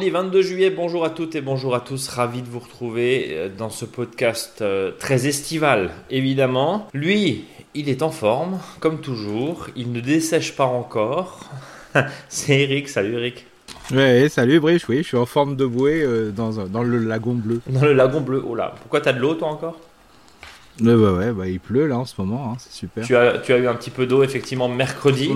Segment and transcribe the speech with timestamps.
[0.00, 3.48] vendredi 22 juillet, bonjour à toutes et bonjour à tous, ravi de vous retrouver euh,
[3.54, 6.88] dans ce podcast euh, très estival évidemment.
[6.94, 7.44] Lui,
[7.74, 11.50] il est en forme, comme toujours, il ne dessèche pas encore.
[12.30, 13.44] C'est Eric, salut Eric.
[13.92, 17.34] Ouais, salut Brice, oui, je suis en forme de bouée euh, dans, dans le lagon
[17.34, 17.60] bleu.
[17.66, 19.78] Dans le lagon bleu, oh là, pourquoi t'as de l'eau toi encore?
[20.80, 23.04] Ouais, bah ouais, bah, il pleut là en ce moment, hein, c'est super.
[23.04, 25.30] tu as, tu as eu un petit peu d'eau effectivement mercredi.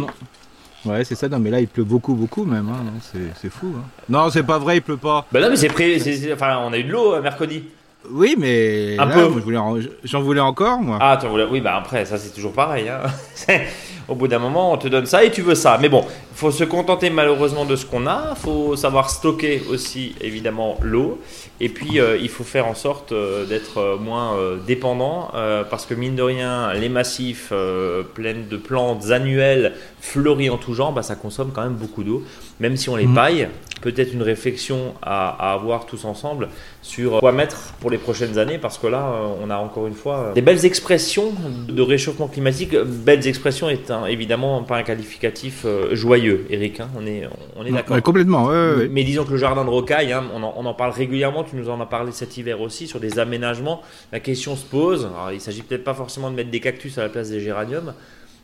[0.84, 3.72] Ouais, c'est ça, non mais là il pleut beaucoup, beaucoup même, hein, c'est- c'est fou.
[3.76, 3.82] hein.
[4.08, 5.26] Non, c'est pas vrai, il pleut pas.
[5.32, 5.98] Bah non mais c'est pré...
[6.34, 7.64] Enfin on a eu de l'eau euh, mercredi.
[8.10, 9.28] Oui, mais Un là, peu.
[9.28, 10.98] moi, je voulais en- j'en voulais encore, moi.
[11.00, 12.86] Ah, tu voulais- oui, bah après, ça c'est toujours pareil.
[12.90, 13.00] hein.
[14.08, 15.78] Au bout d'un moment, on te donne ça et tu veux ça.
[15.80, 18.34] Mais bon, faut se contenter malheureusement de ce qu'on a.
[18.34, 21.20] Faut savoir stocker aussi, évidemment, l'eau.
[21.60, 25.30] Et puis, euh, il faut faire en sorte euh, d'être euh, moins dépendant.
[25.70, 27.52] parce que, mine de rien, les massifs
[28.14, 32.22] pleins de plantes annuelles fleuries en tout genre, bah, ça consomme quand même beaucoup d'eau.
[32.60, 33.14] Même si on les Mhm.
[33.14, 33.48] paille,
[33.82, 36.48] peut-être une réflexion à, à avoir tous ensemble
[36.82, 39.94] sur quoi mettre pour les prochaines années, parce que là, euh, on a encore une
[39.94, 41.32] fois euh, des belles expressions
[41.68, 42.74] de réchauffement climatique.
[42.76, 47.62] Belles expressions est un- évidemment pas un qualificatif euh, joyeux, Eric, hein, on est, on
[47.66, 48.00] est Ouais, d'accord.
[48.02, 48.88] complètement, ouais, ouais, ouais.
[48.90, 51.56] Mais disons que le jardin de rocaille, hein, on, en, on en parle régulièrement, tu
[51.56, 53.82] nous en as parlé cet hiver aussi, sur des aménagements.
[54.12, 57.02] La question se pose, alors il s'agit peut-être pas forcément de mettre des cactus à
[57.02, 57.92] la place des géraniums,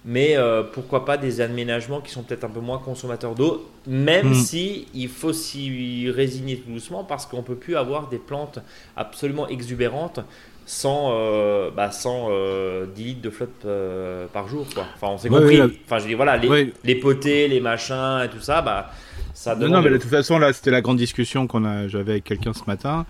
[0.05, 4.31] mais euh, pourquoi pas des aménagements qui sont peut-être un peu moins consommateurs d'eau, même
[4.31, 4.35] Mm.
[4.35, 8.59] si il faut s'y résigner tout doucement, parce qu'on peut plus avoir des plantes
[8.97, 10.21] absolument exubérantes
[10.67, 14.67] sans, euh, bah, sans euh, 10 litres de flotte euh, par jour.
[14.73, 14.85] Quoi.
[14.95, 15.61] Enfin, on s'est Ouais, compris.
[15.85, 16.73] Enfin, je dis, voilà, les, Ouais.
[16.85, 18.91] les potées, les machins et tout ça, bah,
[19.35, 21.65] ça Non, demande non, mais de de toute façon, là, c'était la grande discussion qu'on
[21.65, 23.05] a, j'avais avec quelqu'un ce matin.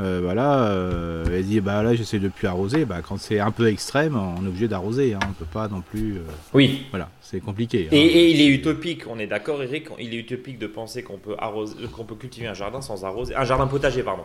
[0.00, 2.84] Euh, voilà, euh, elle dit, bah là, j'essaie de plus arroser.
[2.84, 5.14] Bah, quand c'est un peu extrême, on est obligé d'arroser.
[5.14, 6.18] Hein, on peut pas non plus.
[6.18, 6.20] euh,
[6.54, 6.86] Oui.
[6.90, 7.86] voilà, c'est compliqué.
[7.86, 7.96] hein.
[7.96, 11.34] Et, il est utopique, on est d'accord Eric, il est utopique de penser qu'on peut,
[11.38, 13.34] arroser, qu'on peut cultiver un jardin sans arroser.
[13.34, 14.22] Un jardin potager, pardon.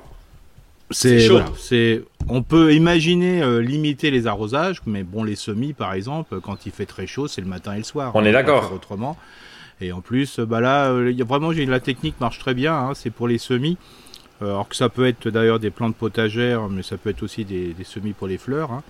[0.92, 6.40] c'est voilà, c'est on peut imaginer limiter les arrosages, mais bon les semis par exemple,
[6.42, 8.12] quand il fait très chaud, c'est le matin et le soir.
[8.16, 8.72] On est peut pas d'accord.
[8.74, 9.18] autrement.
[9.82, 10.94] Et en plus, bah là,
[11.26, 12.76] vraiment j'ai la technique marche très bien.
[12.76, 13.78] hein, c'est pour les semis.
[14.42, 17.46] Euh, alors que ça peut être d'ailleurs des plantes potagères, mais ça peut être aussi
[17.46, 18.72] des, des semis pour les fleurs.
[18.72, 18.84] hein.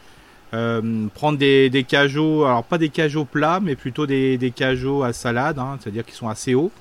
[0.53, 5.01] Euh, prendre des, des cajots, alors pas des cajots plats, mais plutôt des, des cajots
[5.03, 6.71] à salade, hein, c'est-à-dire qui sont assez hauts.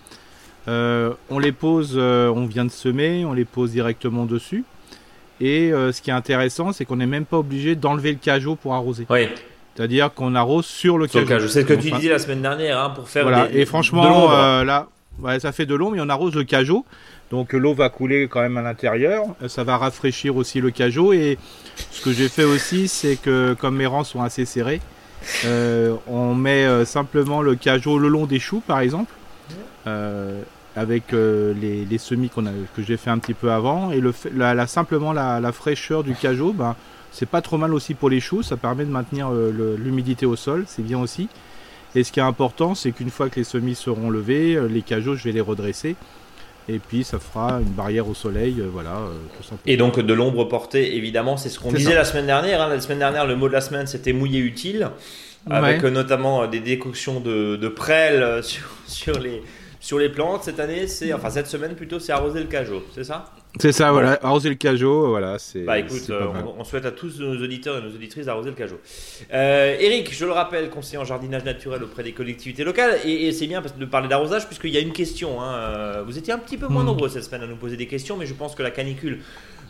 [0.69, 4.65] Euh, on les pose, euh, on vient de semer, on les pose directement dessus.
[5.41, 8.55] Et euh, ce qui est intéressant, c'est qu'on n'est même pas obligé d'enlever le cajot
[8.55, 9.07] pour arroser.
[9.11, 9.27] Oui,
[9.75, 11.39] C'est-à-dire qu'on arrose sur le cajot.
[11.41, 13.49] je sais ce que tu disais la semaine dernière hein, pour faire Voilà.
[13.49, 14.31] des- Et franchement, l'ombre.
[14.35, 14.87] euh, là,
[15.19, 16.85] ouais, ça fait de l'eau, mais on arrose le cajot.
[17.33, 19.25] Donc l'eau va couler quand même à l'intérieur.
[19.43, 21.15] Euh, Ça va rafraîchir aussi le cajot.
[21.15, 21.39] Et
[21.91, 24.83] ce que j'ai fait aussi, c'est que comme mes rangs sont assez serrés,
[25.47, 29.13] euh, on met euh, simplement le cajot le long des choux, par exemple,
[30.77, 33.93] avec les, semis que j'ai fait un petit peu avant.
[33.93, 34.03] Et
[34.35, 36.77] la, simplement la, fraîcheur du cajot, ben,
[37.13, 38.43] c'est pas trop mal aussi pour les choux.
[38.43, 40.65] Ça permet de maintenir l'humidité au sol.
[40.67, 41.29] C'est bien aussi.
[41.95, 45.15] Et ce qui est important, c'est qu'une fois que les semis seront levés, les cajots,
[45.15, 45.97] je vais les redresser.
[46.69, 49.61] Et puis ça fera une barrière au soleil, euh, voilà, euh, tout simplement.
[49.67, 51.97] Et donc de l'ombre portée, évidemment, c'est ce qu'on disait ça.
[51.97, 52.63] la semaine dernière.
[52.63, 52.69] hein.
[52.69, 54.91] La semaine dernière, le mot de la semaine, c'était mouillé utile,
[55.51, 59.43] avec euh, notamment des décoctions de, de prêles sur, sur, les,
[59.83, 60.45] sur les plantes.
[60.45, 63.27] Cette année, c'est enfin cette semaine plutôt, c'est arroser le cajot, c'est ça?
[63.61, 65.65] C'est ça, voilà, arroser le cajot, voilà, c'est.
[65.65, 68.57] Bah écoute, euh, on, on souhaite à tous nos auditeurs et nos auditrices d'arroser le
[68.57, 68.81] cajot.
[69.35, 73.33] Euh, Eric, je le rappelle, conseiller en jardinage naturel auprès des collectivités locales, et, et
[73.33, 75.43] c'est bien de parler d'arrosage, puisqu'il y a une question.
[75.43, 76.87] hein, euh, vous étiez un petit peu moins Hmm.
[76.87, 79.19] nombreux cette semaine à nous poser des questions, mais je pense que la canicule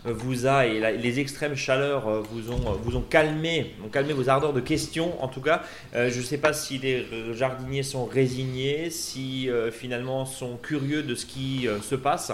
[0.04, 4.12] vous a et les extrêmes chaleurs euh, vous ont, euh, vous ont calmé, ont calmé
[4.12, 5.22] vos ardeurs de questions.
[5.22, 5.62] En tout cas,
[5.94, 11.14] Euh, je ne sais pas si les jardiniers sont résignés, si finalement sont curieux de
[11.14, 12.32] ce qui se passe.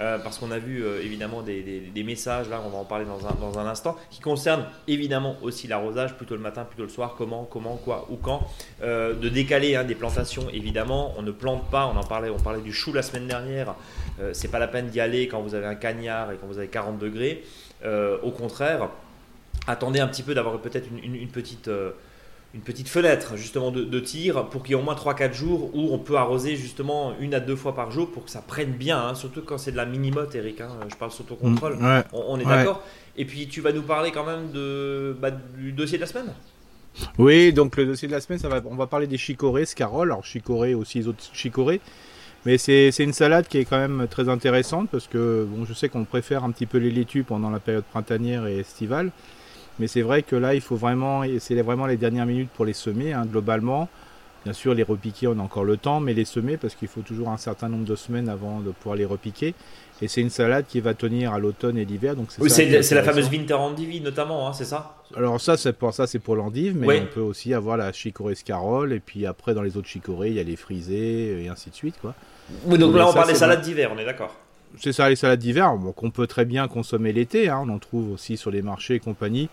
[0.00, 3.58] Euh, parce qu'on a vu euh, évidemment des, messages, là on va en parler dans
[3.58, 7.76] un, instant, qui concernent évidemment aussi l'arrosage, plutôt le matin, plutôt le soir, comment, comment,
[7.76, 8.48] quoi ou quand.
[8.82, 12.38] Euh, de décaler hein, des plantations évidemment, on ne plante pas, on en parlait, on
[12.38, 13.74] parlait du chou la semaine dernière,
[14.32, 16.68] c'est pas la peine d'y aller quand vous avez un cagnard et quand vous avez
[16.68, 17.44] 40 degrés.
[17.84, 18.88] Au contraire,
[19.66, 21.70] attendez un petit peu d'avoir peut-être une petite...
[22.52, 25.70] une petite fenêtre justement de, de tir pour qu'il y ait au moins 3-4 jours
[25.74, 28.72] où on peut arroser justement une à deux fois par jour pour que ça prenne
[28.72, 30.60] bien, hein, surtout quand c'est de la mini-motte, Eric.
[30.60, 31.76] hein, je parle sous ton contrôle.
[31.76, 32.02] Mm, ouais.
[32.12, 32.64] On, on est Ouais.
[32.64, 32.82] d'accord
[33.16, 36.34] Et puis tu vas nous parler quand même de, bah, du dossier de la semaine
[37.18, 40.10] Oui, donc le dossier de la semaine, ça va, on va parler des chicorées, scaroles,
[40.10, 41.80] alors chicorées aussi les autres chicorées.
[42.46, 45.74] Mais c'est c'est une salade qui est quand même très intéressante parce que bon, je
[45.74, 49.12] sais qu'on préfère un petit peu les laitues pendant la période printanière et estivale.
[49.80, 52.74] Mais c'est vrai que là, il faut vraiment, c'est vraiment les dernières minutes pour les
[52.74, 53.88] semer, hein, globalement.
[54.44, 57.00] Bien sûr, les repiquer, on a encore le temps, mais les semer, parce qu'il faut
[57.00, 59.54] toujours un certain nombre de semaines avant de pouvoir les repiquer.
[60.02, 62.16] Et c'est une salade qui va tenir à l'automne et l'hiver.
[62.16, 64.96] Donc oui, c'est la fameuse Winter Endive notamment, hein, c'est ça?
[65.14, 68.34] Alors ça, c'est pour ça, c'est pour l'endive, mais on peut aussi avoir la chicorée
[68.34, 71.68] scarole, et puis après dans les autres chicorées, il y a les frisés et ainsi
[71.68, 72.14] de suite, quoi.
[72.64, 74.34] Oui, donc là, on parle des salades d'hiver, on est d'accord
[74.78, 77.48] C'est ça, les salades d'hiver, qu'on peut très bien consommer l'été.
[77.48, 79.48] Hein, on en trouve aussi sur les marchés et compagnie.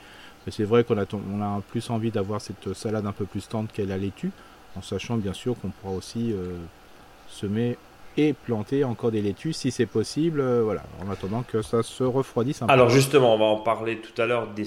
[0.46, 3.48] Mais c'est vrai qu'on a, on a plus envie d'avoir cette salade un peu plus
[3.50, 4.32] tendre qu'elle a laitue
[4.78, 6.58] en sachant bien sûr qu'on pourra aussi euh,
[7.28, 7.78] semer
[8.18, 12.04] et planter encore des laitues si c'est possible, euh, voilà, en attendant que ça se
[12.04, 12.74] refroidisse un peu.
[12.74, 14.66] Alors justement, on va en parler tout à l'heure des,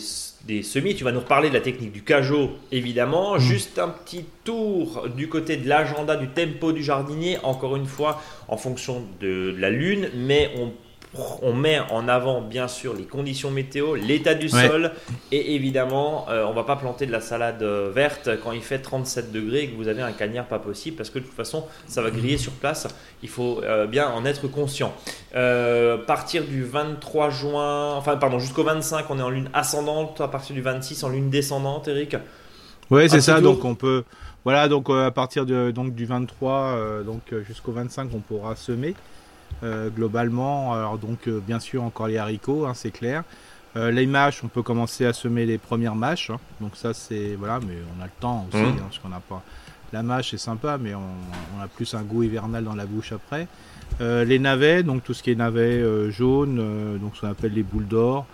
[0.63, 3.41] semis, tu vas nous reparler de la technique du cajot évidemment, mm.
[3.41, 8.21] juste un petit tour du côté de l'agenda, du tempo du jardinier, encore une fois
[8.49, 10.73] en fonction de la lune, mais on
[11.43, 14.93] on met en avant bien sûr les conditions météo, l'état du sol
[15.33, 18.63] et évidemment on euh, on va pas planter de la salade euh, verte quand il
[18.63, 21.35] fait 37 degrés et que vous avez un cagnard pas possible parce que de toute
[21.35, 22.87] façon ça va griller sur place.
[23.23, 24.95] Il faut euh, bien en être conscient.
[26.07, 30.55] partir du 23 juin, enfin pardon jusqu'au 25 on est en lune ascendante, à partir
[30.55, 32.17] du 26 en lune descendante, Eric?
[32.91, 33.41] Oui c'est ça.
[33.41, 34.05] Donc on peut
[34.45, 38.95] voilà donc à partir de, donc du 23 donc jusqu'au 25 on pourra semer.
[39.63, 40.73] Euh, globalement.
[40.73, 43.25] Alors donc euh, bien sûr encore les haricots, hein, c'est clair.
[43.77, 46.31] Euh, les mâches, on peut commencer à semer les premières mâches.
[46.31, 46.39] Hein.
[46.61, 48.67] donc ça c'est voilà, mais on a le temps aussi, mmh.
[48.67, 49.43] hein, parce qu'on n'a pas.
[49.93, 53.49] La mâche c'est sympa, mais on, a plus un goût hivernal dans la bouche après.
[53.99, 57.89] les navets, donc tout ce qui est navets jaunes, donc ce qu'on appelle les boules
[57.89, 58.25] d'or,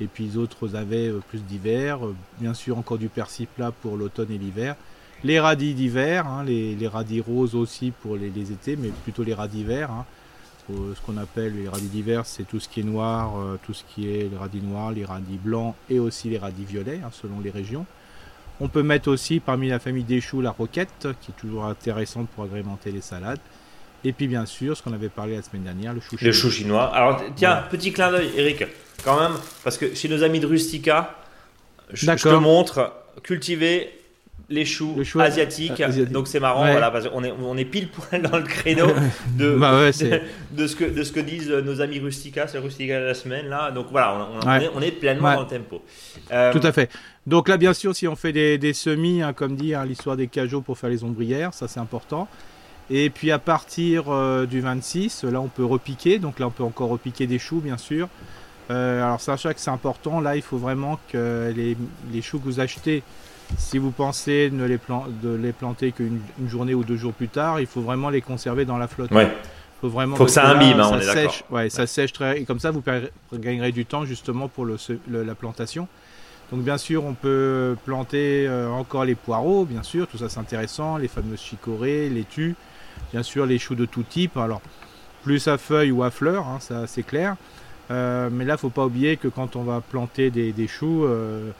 [0.00, 1.98] et puis les autres navets plus d'hiver.
[2.40, 4.74] bien sûr encore du persil plat pour l'automne et l'hiver.
[5.22, 9.64] Les radis d'hiver, les, radis roses aussi pour les, les étés, mais plutôt les radis
[9.64, 9.90] verts
[10.68, 13.82] ce qu'on appelle les radis divers, c'est tout ce qui est noir, euh, tout ce
[13.84, 17.40] qui est les radis noirs, les radis blancs et aussi les radis violets, hein, selon
[17.40, 17.86] les régions.
[18.60, 22.28] On peut mettre aussi parmi la famille des choux la roquette, qui est toujours intéressante
[22.28, 23.40] pour agrémenter les salades.
[24.04, 26.26] Et puis bien sûr, ce qu'on avait parlé la semaine dernière, le chou chinois.
[26.26, 26.84] Le chou chinois.
[26.94, 28.64] Alors tiens, petit clin d'œil, Eric,
[29.04, 31.16] quand même, parce que chez nos amis de Rustica,
[31.92, 32.92] je, je te montre
[33.22, 33.90] cultiver
[34.52, 35.82] les choux, asiatiques.
[36.10, 38.88] Donc c'est marrant, voilà, parce qu'on est, on est pile poil dans le créneau
[39.36, 43.06] de, bah de, ce que, de ce que disent nos amis Rustica, c'est Rustica de
[43.06, 43.70] la semaine là.
[43.70, 44.28] Donc voilà,
[44.74, 45.82] on, est, pleinement dans le tempo.
[46.30, 46.90] Euh, Tout à fait.
[47.26, 50.26] Donc là, bien sûr, si on fait des, semis, hein, comme dit, hein, l'histoire des
[50.26, 52.28] cajots pour faire les ombrières, ça c'est important.
[52.90, 56.64] Et puis à partir euh, du 26, là on peut repiquer, donc là on peut
[56.64, 58.08] encore repiquer des choux, bien sûr.
[58.70, 61.76] Euh, alors sachez que c'est important, là il faut vraiment que les,
[62.12, 63.02] les choux que vous achetez
[63.58, 64.78] si vous pensez ne les
[65.22, 68.64] de les planter qu'une journée ou deux jours plus tard, il faut vraiment les conserver
[68.64, 69.10] dans la flotte.
[69.10, 69.30] Ouais.
[69.80, 72.44] Faut vraiment faut que ça imbibe, hein, on est sèche, ouais, ça sèche très et
[72.44, 72.82] comme ça vous
[73.32, 74.76] gagnerez du temps justement pour le,
[75.08, 75.88] la plantation.
[76.52, 80.38] Donc bien sûr, on peut planter euh, encore les poireaux, bien sûr, tout ça c'est
[80.38, 82.54] intéressant, les fameuses chicorées, les tues,
[83.12, 84.36] bien sûr les choux de tout type.
[84.36, 84.60] Alors
[85.24, 87.36] plus à feuilles ou à fleurs, hein, ça c'est clair.
[87.90, 91.50] Euh, mais là, faut pas oublier que quand on va planter des, choux, euh,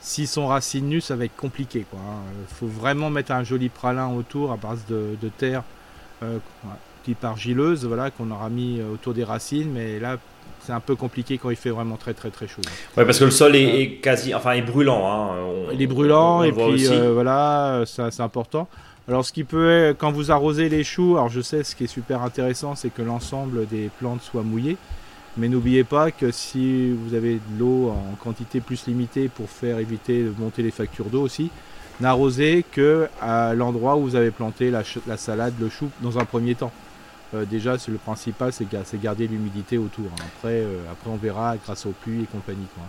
[0.00, 1.84] S'ils sont racines nues, ça va être compliqué.
[1.92, 2.46] Il hein.
[2.48, 5.62] faut vraiment mettre un joli pralin autour à base de, terre
[6.22, 6.38] euh,
[7.04, 9.70] type argileuse, voilà, qu'on aura mis euh, autour des racines.
[9.70, 10.16] Mais là,
[10.60, 12.62] c'est un peu compliqué quand il fait vraiment très très très chaud.
[12.96, 15.06] Ouais, parce que le sol est, euh, quasi, enfin, est brûlant.
[15.06, 15.28] Hein.
[15.72, 18.68] il est brûlant et puis voilà, c'est important.
[19.08, 21.88] Alors, ce qui peut, quand vous arrosez les choux, alors je sais, ce qui est
[21.88, 24.76] super intéressant, c'est que l'ensemble des plantes soit mouillé.
[25.36, 29.78] Mais n'oubliez pas que si vous avez de l'eau en quantité plus limitée pour faire
[29.78, 31.50] éviter de monter les factures d'eau aussi,
[32.00, 34.82] n'arrosez que à l'endroit où vous avez planté la,
[35.16, 36.72] salade, le chou dans un premier temps.
[37.34, 40.06] Euh, déjà, c'est le principal, c'est garder l'humidité autour.
[40.06, 40.24] Hein.
[40.36, 42.66] Après, euh, après, on verra grâce au puits et compagnie.
[42.74, 42.84] Quoi.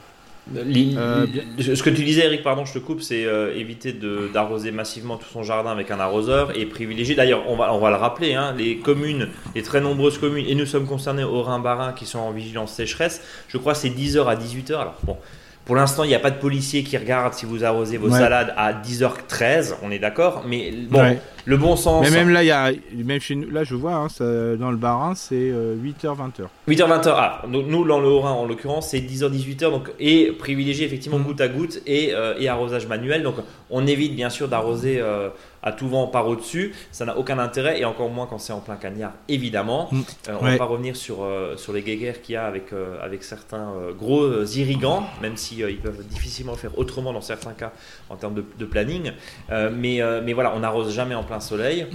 [0.56, 1.28] Euh,
[1.60, 3.94] ce que tu disais, Eric, pardon, je te coupe, c'est euh, éviter
[4.34, 7.16] d'arroser massivement tout son jardin avec un arroseur et privilégier.
[7.16, 10.56] D'ailleurs, on va, on va le rappeler, hein, les communes, les très nombreuses communes, et
[10.56, 13.22] nous sommes concernés au Rhin-Barin qui sont en vigilance sécheresse.
[13.48, 14.74] Je crois c'est 10h à 18h.
[14.74, 15.18] Alors, bon,
[15.66, 18.54] pour l'instant, il n'y a pas de policier qui regarde si vous arrosez vos salades
[18.58, 20.44] à 10h13, on est d'accord.
[20.48, 22.02] Mais bon, le bon sens.
[22.02, 25.16] Mais même là, y a, même chez nous, là, je vois, hein, dans le Barin,
[25.16, 26.48] c'est 8h, 20h.
[26.68, 27.14] 8h, 20h.
[27.16, 29.72] Ah, nous, dans le Haut-Rhin, en l'occurrence, c'est 10h, 18h.
[29.72, 31.24] Donc, et privilégier effectivement mm.
[31.24, 33.24] goutte à goutte et, euh, et, arrosage manuel.
[33.24, 33.36] Donc,
[33.70, 35.00] on évite bien sûr d'arroser.
[35.00, 35.30] Euh,
[35.64, 38.60] à tout vent par au-dessus, ça n'a aucun intérêt et encore moins quand c'est en
[38.60, 39.90] plein cagnard, évidemment.
[39.92, 40.02] Mm.
[40.30, 42.74] Euh, on ne va pas revenir sur, euh, sur les guéguerres qu'il y a avec,
[42.74, 47.72] euh, avec certains gros irrigants, même s'ils ils peuvent difficilement faire autrement dans certains cas
[48.10, 49.12] en termes de, planning.
[49.50, 51.88] mais, mais voilà, on n'arrose jamais en plein soleil.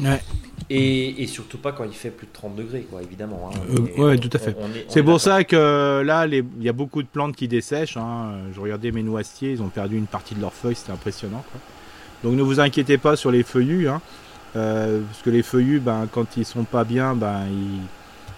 [0.68, 3.50] Et, et, surtout pas quand il fait plus de 30 degrés, quoi, évidemment.
[3.54, 3.84] Hein.
[3.98, 4.56] oui, tout à fait.
[4.88, 7.96] C'est pour ça que là, il y a beaucoup de plantes qui dessèchent.
[7.96, 8.32] Hein.
[8.52, 11.44] Je regardais mes noisetiers, ils ont perdu une partie de leurs feuilles, c'était impressionnant.
[11.52, 11.60] Quoi.
[12.24, 13.88] Donc ne vous inquiétez pas sur les feuillus.
[13.88, 14.00] Hein.
[14.54, 17.42] parce que les feuillus, ben, quand ils sont pas bien, ben,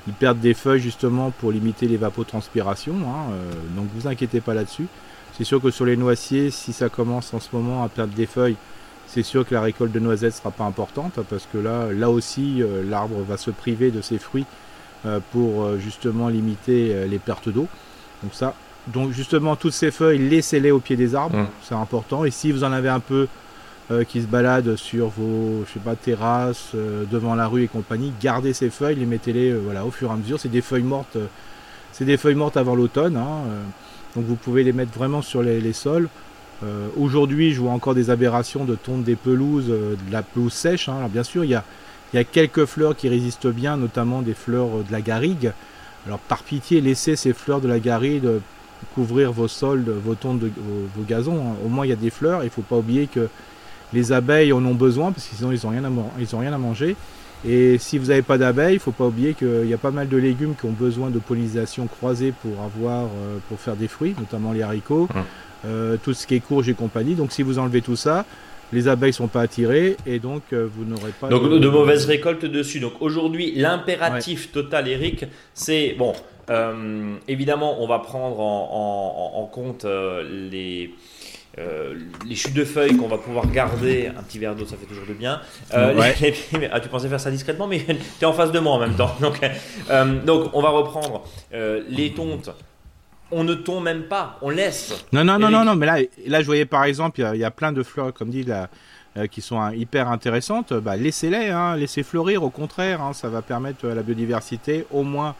[0.07, 2.95] ils, perdent des feuilles justement pour limiter l'évapotranspiration.
[2.95, 3.33] Hein,
[3.76, 4.87] donc vous inquiétez pas là-dessus.
[5.38, 8.26] C'est sûr que sur les noisiers, si ça commence en ce moment à perdre des
[8.26, 8.57] feuilles,
[9.09, 12.11] c'est sûr que la récolte de noisettes sera pas importante hein, parce que là, là
[12.11, 14.47] aussi, l'arbre va se priver de ses fruits
[15.33, 17.67] pour justement limiter les pertes d'eau.
[18.23, 18.55] Donc ça,
[18.88, 21.49] donc justement, toutes ces feuilles, laissez-les au pied des arbres, mmh.
[21.62, 22.25] c'est important.
[22.25, 23.29] Et si vous en avez un peu
[23.91, 27.69] euh, qui se baladent sur vos, je sais pas, terrasses, euh, devant la rue et
[27.69, 30.41] compagnie, gardez ces feuilles, les mettez-les euh, voilà, au fur et à mesure.
[30.41, 31.19] C'est des feuilles mortes,
[31.93, 33.17] c'est des feuilles mortes avant l'automne.
[33.17, 33.45] Hein,
[34.17, 36.09] donc vous pouvez les mettre vraiment sur les, sols.
[36.97, 40.88] Aujourd'hui, je vois encore des aberrations de tonte des pelouses, de la pelouse sèche.
[40.88, 40.97] Hein.
[40.97, 41.62] Alors bien sûr, il y a,
[42.15, 45.53] y a quelques fleurs qui résistent bien, notamment des fleurs de la garrigue.
[46.07, 48.29] Alors par pitié, laissez ces fleurs de la garrigue
[48.95, 50.50] couvrir vos sols, vos tontes, de,
[50.97, 51.38] vos, gazons.
[51.38, 51.57] Hein.
[51.65, 52.43] Au moins il y a des fleurs.
[52.43, 53.29] Il ne faut pas oublier que
[53.93, 56.97] les abeilles en ont besoin parce que sinon ils n'ont rien, à, manger.
[57.47, 59.93] Et si vous n'avez pas d'abeilles, il ne faut pas oublier qu'il y a pas
[59.93, 63.87] mal de légumes qui ont besoin de pollinisation croisée pour avoir, euh, pour faire des
[63.87, 65.23] fruits, notamment les haricots, hum.
[65.65, 67.15] Euh, tout ce qui est courge et compagnie.
[67.15, 68.25] Donc si vous enlevez tout ça,
[68.73, 72.45] les abeilles sont pas attirées et donc euh, vous n'aurez pas donc de, mauvaises récoltes
[72.45, 72.81] dessus.
[72.81, 75.25] Donc aujourd'hui, l'impératif total, Eric,
[75.55, 76.12] c'est bon.
[76.50, 80.95] Euh, évidemment, on va prendre en, compte euh, les,
[82.27, 84.11] les chutes de feuilles qu'on va pouvoir garder.
[84.17, 85.41] Un petit verre d'eau, ça fait toujours de bien.
[85.73, 88.97] ah, tu pensais faire ça discrètement, mais tu es en face de moi en même
[88.97, 89.15] temps.
[89.21, 89.41] Donc,
[90.25, 92.50] donc on va reprendre les tontes
[93.30, 95.04] on ne tombe même pas, on laisse.
[95.12, 97.50] Non, non, non, non, non, mais là, là, je voyais par exemple, il y, a
[97.50, 98.68] plein de fleurs, comme dit, là,
[99.16, 100.73] euh, qui sont hein, hyper intéressantes.
[100.73, 105.02] Bah, laissez-les, hein, laissez fleurir, au contraire, hein, ça va permettre à la biodiversité, au
[105.02, 105.35] moins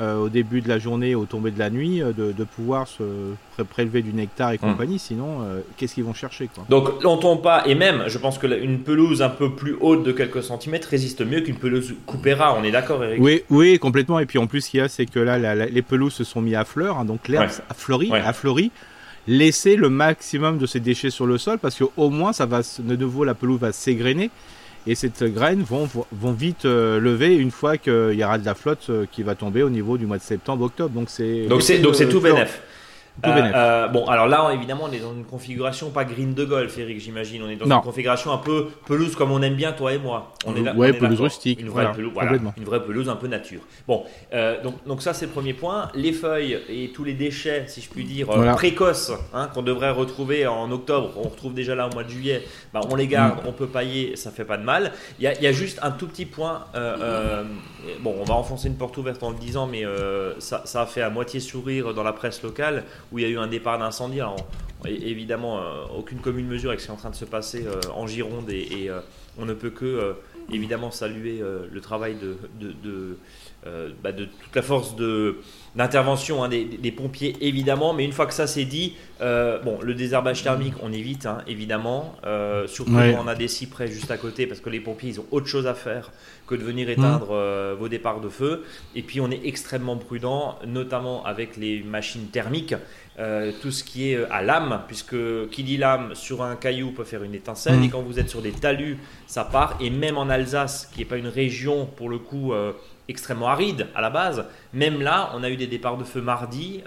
[0.00, 3.04] euh, au début de la journée, au tomber de la nuit, euh, de, pouvoir se
[3.64, 4.60] prélever du nectar et hmm.
[4.60, 4.98] compagnie.
[4.98, 6.64] Sinon, euh, qu'est-ce qu'ils vont chercher quoi?
[6.70, 7.64] Donc, on tombe pas.
[7.66, 11.20] Et même, je pense que une pelouse un peu plus haute de quelques centimètres résiste
[11.20, 12.56] mieux qu'une pelouse coupéra.
[12.58, 13.20] On est d'accord, Eric?
[13.20, 14.18] Oui, oui, complètement.
[14.20, 16.40] Et puis en plus, ce qu'il y a, c'est que là, les pelouses se sont
[16.40, 18.70] mis à fleur, hein, donc l'herbe a fleuri, a fleuri
[19.28, 22.96] laisser le maximum de ces déchets sur le sol parce qu'au moins ça va de
[22.96, 24.30] nouveau la pelouse va s'égrener
[24.86, 28.54] et cette graine vont, vont vite euh, lever une fois qu'il y aura de la
[28.54, 30.94] flotte euh, qui va tomber au niveau du mois de septembre, octobre.
[30.94, 32.62] Donc c'est donc c'est donc c'est tout bénéf.
[33.26, 36.78] Euh, euh, bon, alors là, évidemment, on est dans une configuration pas green de golf,
[36.78, 37.42] Eric, j'imagine.
[37.42, 40.32] On est dans une configuration un peu pelouse comme on aime bien, toi et moi.
[40.46, 41.60] On est là, ouais, pelouse rustique.
[41.60, 42.12] Une vraie, pelouse,
[42.56, 43.60] une vraie pelouse un peu nature.
[43.86, 45.90] Bon, euh, donc, donc ça, c'est le premier point.
[45.94, 50.46] Les feuilles et tous les déchets, si je puis dire, précoces, hein, qu'on devrait retrouver
[50.46, 53.48] en octobre, on retrouve déjà là au mois de juillet, bah, on les garde, mm.
[53.48, 54.92] on peut pailler, ça fait pas de mal.
[55.18, 56.64] Il y a, y a, juste un tout petit point.
[58.00, 59.84] bon, on va enfoncer une porte ouverte en le disant, mais
[60.38, 63.28] ça, ça a fait à moitié sourire dans la presse locale où il y a
[63.28, 64.20] eu un départ d'incendie.
[64.86, 67.80] évidemment, euh, aucune commune mesure avec ce qui est en train de se passer euh,
[67.94, 69.00] en Gironde et, euh,
[69.38, 70.16] on ne peut que
[70.52, 73.16] évidemment saluer le travail de, de,
[74.02, 74.96] bah, toute la force
[75.76, 77.92] d'intervention hein, des, pompiers évidemment.
[77.92, 82.14] Mais une fois que ça c'est dit bon le désherbage thermique on évite hein, évidemment.
[82.66, 85.26] Surtout quand on a des cyprès juste à côté parce que les pompiers ils ont
[85.30, 86.10] autre chose à faire
[86.46, 87.78] que de venir éteindre mmh.
[87.78, 88.64] vos départs de feu.
[88.94, 92.74] Et puis on est extrêmement prudent notamment avec les machines thermiques
[93.20, 95.14] euh, tout ce qui est euh, à lame, puisque
[95.50, 97.84] qui dit lame sur un caillou peut faire une étincelle, mm.
[97.84, 98.96] et quand vous êtes sur des talus,
[99.26, 102.72] ça part, et même en Alsace, qui n'est pas une région pour le coup euh,
[103.08, 106.80] extrêmement aride à la base, même là, on a eu des départs de feu mardi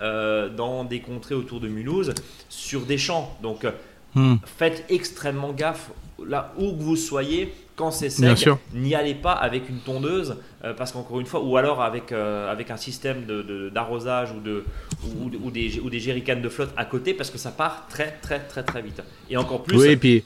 [0.56, 2.13] dans des contrées autour de Mulhouse
[2.50, 3.38] sur des champs.
[3.44, 3.68] Donc
[4.16, 4.36] mm.
[4.46, 5.92] faites extrêmement gaffe
[6.25, 10.74] là où que vous soyez quand c'est sec, n'y allez pas avec une tondeuse, euh,
[10.74, 13.25] parce qu'encore une fois, ou alors avec, euh, avec un système
[13.74, 14.63] d'arrosage de,
[15.03, 17.51] ou, de, ou, ou, des, ou des jerrycans de flotte à côté, parce que ça
[17.51, 19.01] part très très très très vite.
[19.30, 20.24] Et encore plus, et, puis,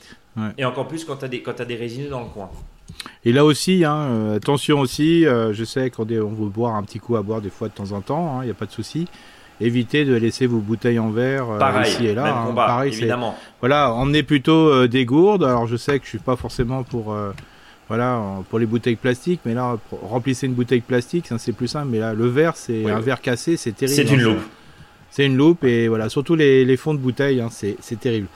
[0.58, 2.50] et encore plus quand tu as, des, as des résineux dans le coin.
[3.26, 7.00] Et là aussi, hein, euh, attention aussi, je sais qu'on on veut boire un petit
[7.00, 8.72] coup à boire des fois de temps en temps, il hein, n'y a pas de
[8.72, 9.08] souci
[9.62, 12.44] évitez de laisser vos bouteilles en verre euh, ici et là.
[12.44, 12.54] Hein.
[12.54, 13.36] Pareil, évidemment.
[13.60, 15.44] Voilà, emmenez plutôt euh, des gourdes.
[15.44, 17.32] Alors je sais que je suis pas forcément pour euh,
[17.88, 21.88] voilà pour les bouteilles plastiques, mais là remplissez une bouteille plastique, c'est plus simple.
[21.90, 23.96] Mais là le verre, c'est un verre cassé, c'est terrible.
[23.96, 24.42] C'est une loupe.
[25.10, 28.28] C'est une loupe et voilà, surtout les, les fonds de bouteille, hein, c'est terrible.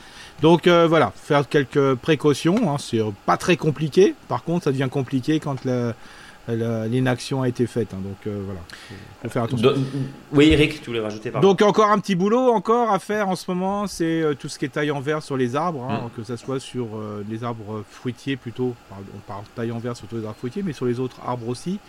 [0.42, 4.16] Donc voilà, faire quelques précautions, hein, c'est pas très compliqué.
[4.28, 5.94] Par contre, ça devient compliqué quand la,
[6.48, 7.93] l'inaction a été faite.
[7.93, 8.60] Hein, donc euh, voilà,
[9.24, 9.74] faut faire attention.
[10.31, 13.50] oui, Eric, tu voulais rajouter Donc encore un petit boulot encore à faire en ce
[13.50, 16.17] moment, c'est euh, tout ce qui est taille en verre sur les arbres, hein, mm.
[16.17, 18.75] que ça soit sur euh, les arbres fruitiers plutôt.
[18.91, 21.48] On parle taille en verre sur tous les arbres fruitiers, mais sur les autres arbres
[21.48, 21.79] aussi.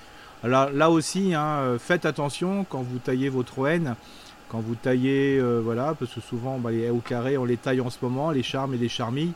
[0.45, 3.95] Là, là aussi, hein, faites attention quand vous taillez votre ON.
[4.49, 7.81] Quand vous taillez, voilà, parce que souvent bah, les haies au carré, on les taille
[7.81, 9.33] en ce moment, les charmes et les charmilles.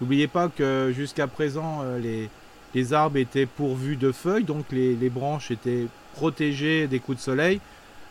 [0.00, 2.30] N'oubliez pas que jusqu'à présent, les,
[2.74, 7.22] les arbres étaient pourvus de feuilles, donc les, les branches étaient protégées des coups de
[7.22, 7.60] soleil.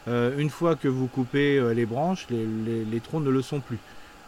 [0.08, 3.42] Euh, une fois que vous coupez euh, les branches, les, les- les troncs ne le
[3.42, 3.78] sont plus.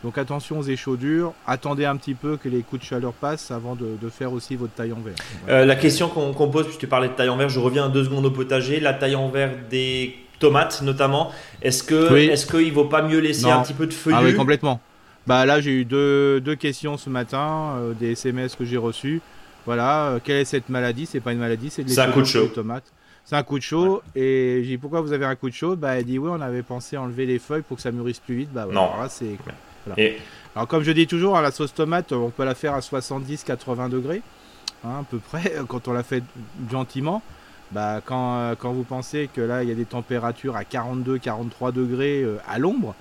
[0.03, 3.75] Donc attention aux échaudures, attendez un petit peu que les coups de chaleur passent avant
[3.75, 5.15] de, de faire aussi votre taille en verre.
[5.45, 5.59] Voilà.
[5.61, 7.89] Euh, la question qu'on qu'on pose, puisque tu parlais de taille en verre, je reviens
[7.89, 8.79] deux secondes au potager.
[8.79, 11.31] La taille en verre des tomates, notamment.
[11.61, 12.25] Est-ce que Oui.
[12.25, 13.53] est-ce qu'il vaut pas mieux laisser Non.
[13.53, 14.79] un petit peu de feuillu Ah oui, complètement.
[15.27, 19.21] Bah là, j'ai eu deux, deux questions ce matin, des SMS que j'ai reçus.
[19.65, 21.05] Voilà, euh, quelle est cette maladie?
[21.05, 22.47] C'est pas une maladie, c'est de C'est un coup de chaud.
[22.47, 22.91] tomates.
[23.23, 24.01] C'est un coup de chaud.
[24.15, 25.75] Et j'ai dit pourquoi vous avez un coup de chaud?
[25.75, 28.35] Bah elle dit oui, on avait pensé enlever les feuilles pour que ça mûrisse plus
[28.35, 28.49] vite.
[28.53, 28.87] Bah voilà, Non.
[28.87, 29.37] alors là, c'est.
[29.97, 30.17] Et
[30.55, 33.89] Alors comme je dis toujours, hein, la sauce tomate, on peut la faire à 70-80
[33.89, 34.21] degrés,
[34.83, 36.23] hein, à peu près, quand on la fait
[36.71, 37.21] gentiment.
[37.71, 41.71] Bah, quand, euh, quand vous pensez que là, il y a des températures à 42-43
[41.73, 42.93] degrés euh, à l'ombre,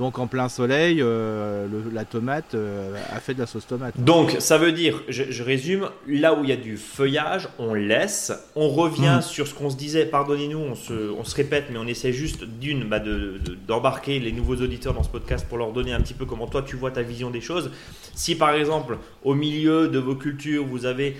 [0.00, 3.94] donc en plein soleil, euh, le- la tomate euh, a fait de la sauce tomate.
[4.00, 7.74] Donc, ça veut dire, je, je résume, là où il y a du feuillage, on
[7.74, 8.32] laisse.
[8.56, 9.22] On revient Mhm.
[9.22, 12.44] sur ce qu'on se disait, pardonnez-nous, on se, on se répète, mais on essaie juste
[12.44, 16.00] d'une, bah, de- de- d'embarquer les nouveaux auditeurs dans ce podcast pour leur donner un
[16.00, 17.70] petit peu comment toi tu vois ta vision des choses.
[18.14, 21.16] Si par exemple, au milieu de vos cultures, vous avez,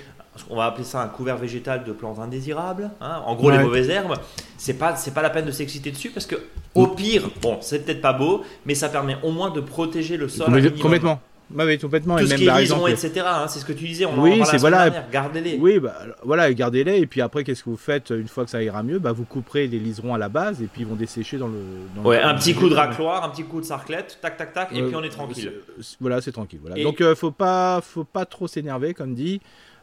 [0.48, 3.88] on va appeler ça un couvert végétal de plantes indésirables, hein, en gros les mauvaises
[3.90, 4.14] herbes,
[4.56, 6.36] c'est pas, c'est pas la peine de s'exciter dessus parce que,
[6.74, 10.28] au pire, bon, c'est peut-être pas beau, mais ça permet au moins de protéger le
[10.28, 10.46] sol.
[10.80, 11.20] complètement.
[11.52, 12.16] Bah oui, complètement.
[12.16, 13.22] Tout et ce même qui est par etc.
[13.26, 14.04] hein, c'est ce que tu disais.
[14.06, 14.88] On Oui, c'est voilà.
[15.10, 15.58] Gardez-les.
[15.60, 16.98] Oui, bah, voilà, gardez-les.
[16.98, 19.00] Et puis après, qu'est-ce que vous faites une fois que ça ira mieux?
[19.00, 21.58] Bah, Vous couperez les liserons à la base et puis ils vont dessécher dans le.
[21.96, 24.68] dans le- un petit coup de racloir, un petit coup de sarclette, tac, tac, tac,
[24.72, 25.52] et Euh, puis on est tranquille.
[26.00, 26.60] Voilà, c'est tranquille.
[26.62, 26.78] Voilà.
[26.78, 29.40] Et- Donc, euh, faut pas, faut pas trop s'énerver, comme dit.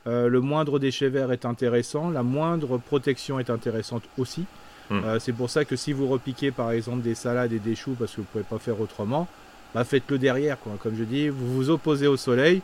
[0.08, 4.46] Euh, le moindre déchet vert est intéressant, la moindre protection est intéressante aussi.
[4.90, 5.02] Hmm.
[5.04, 7.96] Euh, c'est pour ça que si vous repiquez par exemple des salades et des choux
[8.00, 9.28] parce que vous pouvez pas faire autrement,
[9.76, 10.58] bah faites-le derrière.
[10.60, 10.74] Quoi.
[10.82, 12.62] Comme je dis, vous vous opposez au soleil.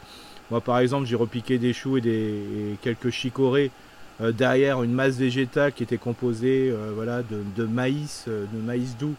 [0.51, 3.71] Moi par exemple, j'ai repiqué des choux et, des, et quelques chicorées
[4.21, 9.15] euh, derrière une masse végétale qui était composée voilà, de, de maïs, de maïs doux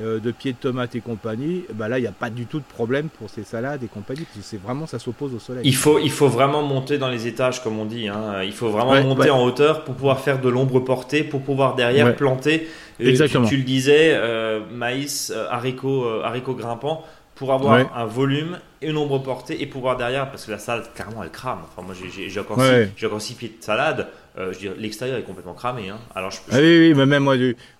[0.00, 2.58] euh, de pieds de tomates et compagnie, bah là il n'y a pas du tout
[2.58, 5.62] de problème pour ces salades et compagnie, parce que c'est vraiment ça s'oppose au soleil.
[5.64, 8.08] Il faut, il faut vraiment monter dans les étages, comme on dit.
[8.08, 8.42] hein.
[8.42, 9.30] Il faut vraiment Ouais, monter ouais.
[9.30, 12.12] en hauteur pour pouvoir faire de l'ombre portée, pour pouvoir derrière Ouais.
[12.14, 12.66] planter.
[13.00, 13.46] Euh, tu- Exactement.
[13.48, 17.02] Tu, le disais, euh, maïs, euh, haricots, haricots grimpants,
[17.34, 17.86] pour avoir Ouais.
[17.94, 21.58] un volume, une ombre portée et pouvoir derrière, parce que la salade, carrément, elle crame.
[21.64, 22.86] Enfin, moi, j'ai- encore, Ouais.
[22.86, 24.08] six- j'ai encore six pieds de salade.
[24.38, 25.88] Euh, je l'extérieur est complètement cramé.
[25.88, 25.98] hein.
[26.14, 27.36] Alors, je, Ah oui, oui, mais même moi,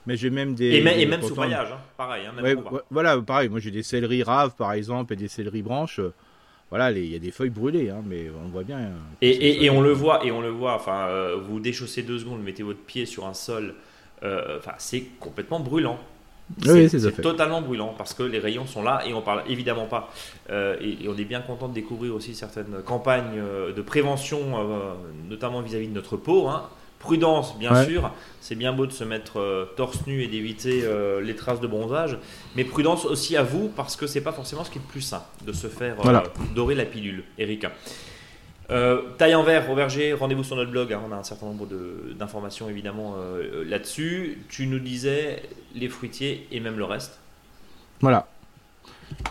[0.06, 0.76] mais j'ai même des.
[0.76, 1.78] et, même- et des- même sous paillage, hein.
[1.98, 2.24] pareil.
[2.26, 2.72] hein, même Ouais, combat.
[2.72, 6.00] ouais, voilà, pareil, moi j'ai des céleris raves par exemple et des céleris branches.
[6.70, 8.78] Voilà, il y a des feuilles brûlées, hein, mais on voit bien.
[8.78, 8.90] euh,
[9.22, 10.74] Et, et on le voit, et on le voit.
[10.74, 13.74] Enfin, euh, vous déchaussez deux secondes, mettez votre pied sur un sol.
[14.22, 15.98] euh, Enfin, c'est complètement brûlant.
[16.64, 20.12] Oui, c'est totalement brûlant parce que les rayons sont là et on parle évidemment pas.
[20.50, 24.38] euh, et, et on est bien content de découvrir aussi certaines campagnes euh, de prévention,
[24.54, 24.92] euh,
[25.28, 26.46] notamment vis-à-vis de notre peau.
[26.48, 26.68] hein.
[26.98, 27.84] Prudence, bien Ouais.
[27.84, 28.10] sûr.
[28.40, 30.82] C'est bien beau de se mettre euh, torse nu et d'éviter
[31.22, 32.16] les traces de bronzage,
[32.54, 35.02] mais prudence aussi à vous parce que c'est pas forcément ce qui est le plus
[35.02, 36.22] sain de se faire Voilà.
[36.54, 37.24] dorer la pilule.
[37.38, 37.66] Eric.
[38.70, 41.46] Euh, taille en verre, au verger, rendez-vous sur notre blog, hein, on a un certain
[41.46, 41.68] nombre
[42.18, 44.38] d'informations évidemment euh, là-dessus.
[44.48, 45.42] Tu nous disais
[45.74, 47.18] les fruitiers et même le reste.
[48.00, 48.26] Voilà.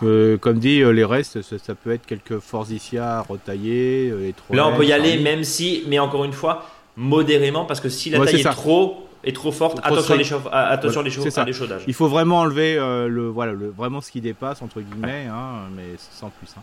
[0.02, 4.76] Euh, comme dit, les restes, ça, ça peut être quelques forsythia retaillés, les Là, on
[4.76, 8.40] peut y aller, même si, mais encore une fois, modérément, parce que si la taille
[8.40, 10.14] est trop, est trop forte, attention
[10.50, 11.82] à Voilà, l'échaudage.
[11.86, 15.68] Il faut vraiment enlever euh, le, voilà, le, vraiment ce qui dépasse, entre guillemets, hein,
[15.74, 16.48] mais sans plus.
[16.56, 16.62] hein.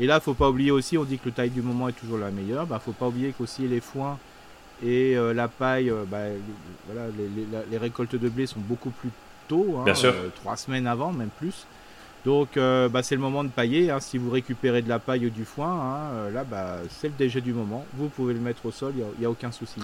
[0.00, 2.18] Et là, faut pas oublier aussi, on dit que le taille du moment est toujours
[2.18, 2.66] la meilleure.
[2.66, 4.18] Bah, faut pas oublier qu'aussi les foins
[4.84, 6.40] et euh, la paille, euh, bah, les,
[6.92, 9.10] voilà, les, les- la- les récoltes de blé sont beaucoup plus
[9.48, 10.12] tôt, hein, Bien sûr.
[10.36, 11.66] trois semaines avant, même plus.
[12.24, 13.90] Donc, bah, c'est le moment de pailler.
[14.00, 17.54] Si vous récupérez de la paille ou du foin, là, bah, c'est le déjet du
[17.54, 17.86] moment.
[17.94, 19.80] Vous pouvez le mettre au sol, il n'y a, aucun souci.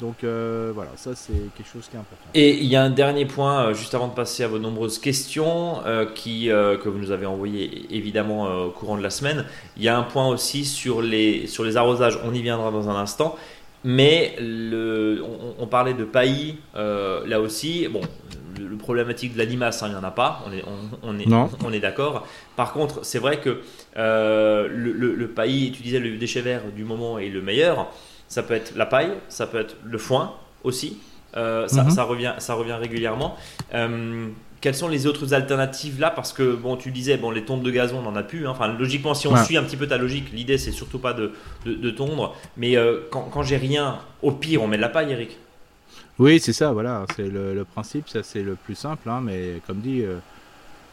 [0.00, 2.26] Donc, euh, voilà, ça, c'est quelque chose qui est important.
[2.34, 4.98] Et il y a un dernier point, euh, juste avant de passer à vos nombreuses
[4.98, 9.08] questions, euh, qui, euh, que vous nous avez envoyées évidemment euh, au courant de la
[9.10, 9.46] semaine.
[9.78, 12.90] Il y a un point aussi sur les, sur les arrosages, on y viendra dans
[12.90, 13.36] un instant.
[13.84, 18.00] Mais le, on, on parlait de paillis, euh, là aussi, bon,
[18.58, 21.08] le, le problématique de la limace, hein, il n'y en a pas, on est, on,
[21.10, 21.48] on est, Non.
[21.64, 22.26] on est d'accord.
[22.56, 23.60] Par contre, c'est vrai que
[23.96, 27.86] euh, le, le, le paillis, tu disais le déchet vert du moment est le meilleur.
[28.28, 30.34] Ça peut être la paille, ça peut être le foin
[30.64, 30.98] aussi.
[31.36, 31.90] Euh, ça, Mhm.
[31.90, 33.36] ça revient, ça revient régulièrement.
[33.74, 34.28] Euh,
[34.60, 36.10] quelles sont les autres alternatives là?
[36.10, 38.46] Parce que bon, tu disais, bon, les tondes de gazon, on n'en a plus.
[38.46, 38.50] hein.
[38.50, 39.44] Enfin, logiquement, si on Ouais.
[39.44, 41.32] suit un petit peu ta logique, l'idée c'est surtout pas de,
[41.66, 42.34] de, de tondre.
[42.56, 45.38] Mais euh, quand, quand j'ai rien, au pire, on met de la paille, Eric.
[46.18, 49.60] Oui, c'est ça, voilà, c'est le, le principe, ça c'est le plus simple, hein, mais
[49.66, 50.02] comme dit,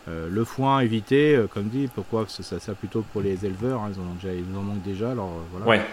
[0.07, 3.91] le foin euh, comme dit, pourquoi Parce que ça, ça plutôt pour les éleveurs, hein,
[3.95, 5.65] ils, en ont déjà, ils en manquent déjà, alors voilà.
[5.67, 5.85] Ouais.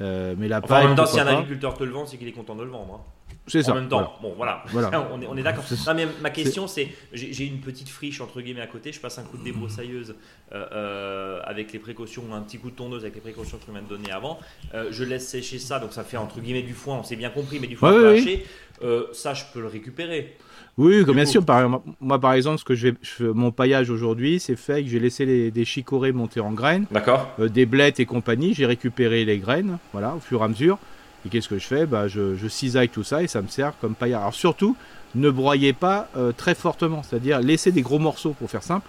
[0.00, 2.28] Mais la Enfin, paille, en même temps, si un agriculteur te le vend, c'est qu'il
[2.28, 2.94] est content de le vendre.
[2.94, 3.00] hein.
[3.46, 3.72] c'est ça.
[3.72, 4.18] en même temps, voilà.
[4.22, 5.08] bon voilà, Voilà.
[5.12, 5.64] on est, on est d'accord.
[6.22, 9.36] Ma question c'est, j'ai une petite friche entre guillemets à côté, je passe un coup
[9.38, 10.14] de débroussailleuse
[10.52, 13.70] euh, euh, avec les précautions, un petit coup de tondeuse avec les précautions que tu
[13.70, 14.38] m'as donné avant.
[14.74, 17.30] Euh, je laisse sécher ça, donc ça fait entre guillemets du foin, on s'est bien
[17.30, 18.44] compris, mais du foin Ouais.
[18.82, 20.36] Euh, ça, je peux le récupérer.
[20.76, 21.44] Oui, bien coup- sûr.
[21.44, 24.88] Par, moi, par exemple, ce que je vais, je mon paillage aujourd'hui, c'est fait que
[24.88, 27.28] j'ai laissé les- des chicorées monter en graines, D'accord.
[27.40, 28.54] euh, des blettes et compagnie.
[28.54, 30.78] J'ai récupéré les graines, voilà, au fur et à mesure.
[31.26, 31.84] Et qu'est-ce que je fais?
[31.86, 34.20] Bah, je, je cisaille tout ça et ça me sert comme paillage.
[34.20, 34.76] Alors surtout,
[35.16, 38.88] ne broyez pas euh, très fortement, c'est-à-dire laissez des gros morceaux pour faire simple.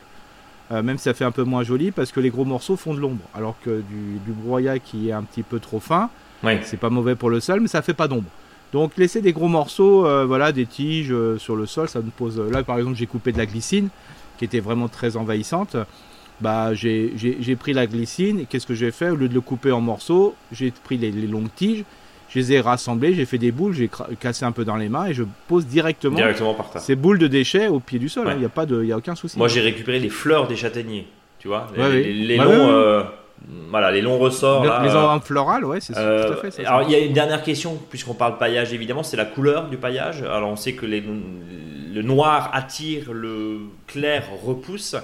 [0.71, 2.93] Euh, même si ça fait un peu moins joli parce que les gros morceaux font
[2.93, 3.23] de l'ombre.
[3.33, 6.11] Alors que du, du broyat qui est un petit peu trop fin,
[6.43, 6.59] Oui.
[6.61, 8.29] c'est pas mauvais pour le sol, mais ça fait pas d'ombre.
[8.73, 12.11] Donc laisser des gros morceaux, euh, voilà, des tiges euh, sur le sol, ça me
[12.11, 12.39] pose.
[12.51, 13.89] Là, par exemple, j'ai coupé de la glycine,
[14.37, 15.75] qui était vraiment très envahissante.
[16.41, 19.09] Bah, j'ai pris la glycine et qu'est-ce que j'ai fait?
[19.09, 21.83] Au lieu de le couper en morceaux, j'ai pris les, les longues tiges,
[22.29, 25.07] je les ai rassemblées, j'ai fait des boules, j'ai cassé un peu dans les mains
[25.07, 26.81] et je pose directement Directement par terre.
[26.81, 28.27] ces boules de déchets au pied du sol.
[28.27, 28.33] Ouais.
[28.35, 29.37] Il n'y a pas de, y a aucun souci.
[29.37, 31.07] Moi, j'ai récupéré les fleurs des châtaigniers,
[31.39, 32.13] tu vois, les, Ouais, les- oui.
[32.27, 32.69] les Ouais, longs, ouais, ouais.
[32.71, 33.03] euh,
[33.69, 34.63] voilà, les longs ressorts.
[34.63, 36.61] Le- là, les euh, ornements florales, ouais, c'est Euh, tout à fait ça.
[36.67, 39.77] alors il y a une dernière question, puisqu'on parle paillage évidemment, c'est la couleur du
[39.77, 40.21] paillage.
[40.23, 41.03] Alors on sait que les-
[41.93, 44.95] le noir attire, le clair repousse.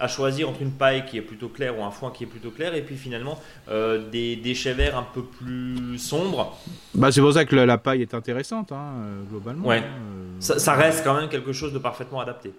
[0.00, 2.50] À choisir entre une paille qui est plutôt claire ou un foin qui est plutôt
[2.50, 3.38] clair, et puis finalement
[3.70, 6.58] euh, des déchets verts un peu plus sombres.
[6.94, 9.68] Bah, c'est pour ça que la, la paille est intéressante, hein, euh, globalement.
[9.68, 9.78] Ouais.
[9.78, 10.36] hein, euh.
[10.40, 12.52] Ça, ça reste quand même quelque chose de parfaitement adapté.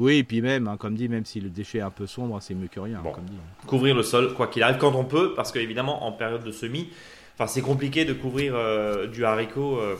[0.00, 2.38] Oui, et puis même, hein, comme dit, même si le déchet est un peu sombre,
[2.40, 3.10] c'est mieux que rien, Bon.
[3.12, 3.36] comme dit.
[3.66, 6.88] Couvrir le sol, quoi qu'il arrive, quand on peut, parce qu'évidemment en période de semis,
[7.34, 9.78] enfin c'est compliqué de couvrir euh, du haricot.
[9.78, 9.96] euh,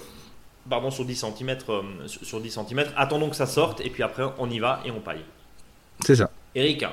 [0.70, 1.56] Pardon, sur 10 cm,
[2.06, 2.84] sur 10 cm.
[2.96, 5.24] Attendons que ça sorte et puis après on y va et on paille.
[6.04, 6.30] C'est ça.
[6.54, 6.84] Eric,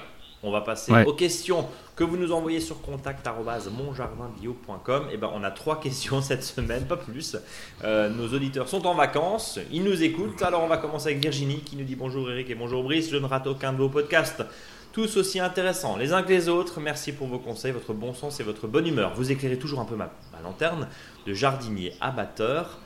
[0.44, 1.06] on va passer Ouais.
[1.06, 5.08] aux questions que vous nous envoyez sur contact@monjardinbio.com.
[5.12, 7.38] Et ben, on a trois questions cette semaine, pas plus.
[7.84, 10.42] Euh, nos auditeurs sont en vacances, ils nous écoutent.
[10.42, 13.12] Alors, on va commencer avec Virginie qui nous dit bonjour Eric et bonjour Brice.
[13.12, 14.44] Je ne rate aucun de vos podcasts.
[14.92, 16.80] Tous aussi intéressants les uns que les autres.
[16.80, 19.14] Merci pour vos conseils, votre bon sens et votre bonne humeur.
[19.16, 20.88] Vous éclairez toujours un peu ma, ma lanterne
[21.26, 22.80] de jardinier abatteur.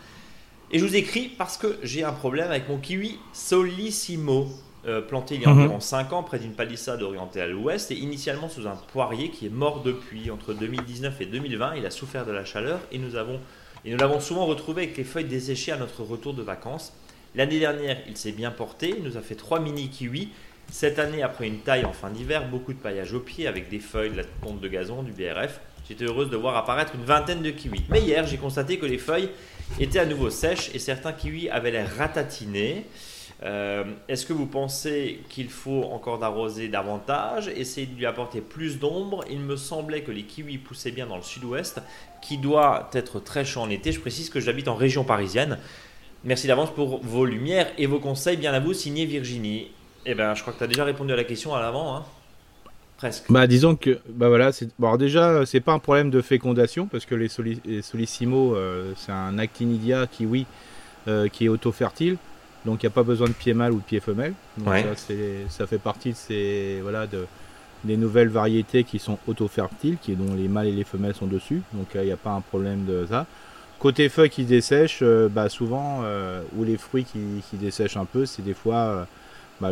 [0.71, 4.49] Et je vous écris parce que j'ai un problème avec mon kiwi Solissimo,
[4.87, 5.59] euh, planté il y a Mhm.
[5.59, 9.45] environ 5 ans près d'une palissade orientée à l'ouest et initialement sous un poirier qui
[9.45, 10.31] est mort depuis.
[10.31, 13.39] Entre 2019 et 2020, il a souffert de la chaleur et nous avons
[13.85, 16.93] et nous l'avons souvent retrouvé avec les feuilles desséchées à notre retour de vacances.
[17.35, 20.29] L'année dernière, il s'est bien porté, il nous a fait trois mini kiwis.
[20.71, 23.79] Cette année, après une taille en fin d'hiver, beaucoup de paillage au pied avec des
[23.79, 25.59] feuilles, de la ponte de gazon, du BRF.
[25.87, 27.83] J'étais heureuse de voir apparaître une vingtaine de kiwis.
[27.89, 29.29] Mais hier, j'ai constaté que les feuilles
[29.79, 32.85] étaient à nouveau sèches et certains kiwis avaient l'air ratatinés.
[33.41, 38.79] Euh, Est-ce que vous pensez qu'il faut encore d'arroser davantage, essayer de lui apporter plus
[38.79, 39.23] d'ombre?
[39.29, 41.81] Il me semblait que les kiwis poussaient bien dans le sud-ouest,
[42.21, 43.91] qui doit être très chaud en été.
[43.93, 45.57] Je précise que j'habite en région parisienne.
[46.25, 48.35] Merci d'avance pour vos lumières et vos conseils.
[48.35, 49.67] Bien à vous, signé Virginie.
[50.05, 51.95] Eh ben, je crois que tu as déjà répondu à la question à l'avant.
[51.95, 52.03] hein.
[52.97, 53.23] Presque.
[53.29, 57.05] Bah, disons que, bah voilà, c'est, bon, déjà, c'est pas un problème de fécondation parce
[57.05, 60.45] que les, soli- euh, c'est un actinidia kiwi
[61.07, 62.17] euh, qui est auto-fertile,
[62.65, 64.33] donc il n'y a pas besoin de pied mâle ou de pied femelle.
[64.57, 64.85] Donc Ouais.
[65.49, 67.25] ça, fait partie de ces, voilà, de,
[67.83, 71.61] des nouvelles variétés qui sont auto-fertiles, qui, dont les mâles et les femelles sont dessus,
[71.73, 73.25] donc il n'y a pas un problème de ça.
[73.79, 77.19] Côté feuilles qui dessèchent, euh, bah souvent, euh, ou les fruits qui,
[77.49, 79.03] qui dessèchent un peu, c'est des fois euh,
[79.61, 79.69] bah,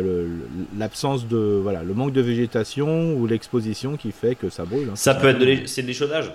[0.78, 4.88] l'absence de, voilà, le manque de végétation ou l'exposition qui fait que ça brûle.
[4.90, 4.96] hein.
[4.96, 5.44] Ça peut être de
[5.82, 6.32] l'échaudage?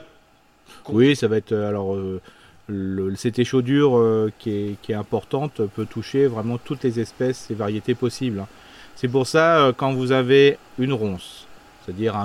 [0.90, 2.22] Oui, ça va être euh, alors euh,
[2.68, 7.96] le, cette échaudure euh, qui, est, importante peut toucher vraiment toutes les espèces et variétés
[7.96, 8.40] possibles.
[8.40, 8.48] hein.
[8.96, 11.46] C'est pour ça euh, quand vous avez une ronce,
[11.84, 12.16] c'est-à-dire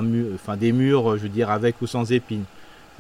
[0.57, 2.45] des murs, euh, je veux dire avec ou sans épines.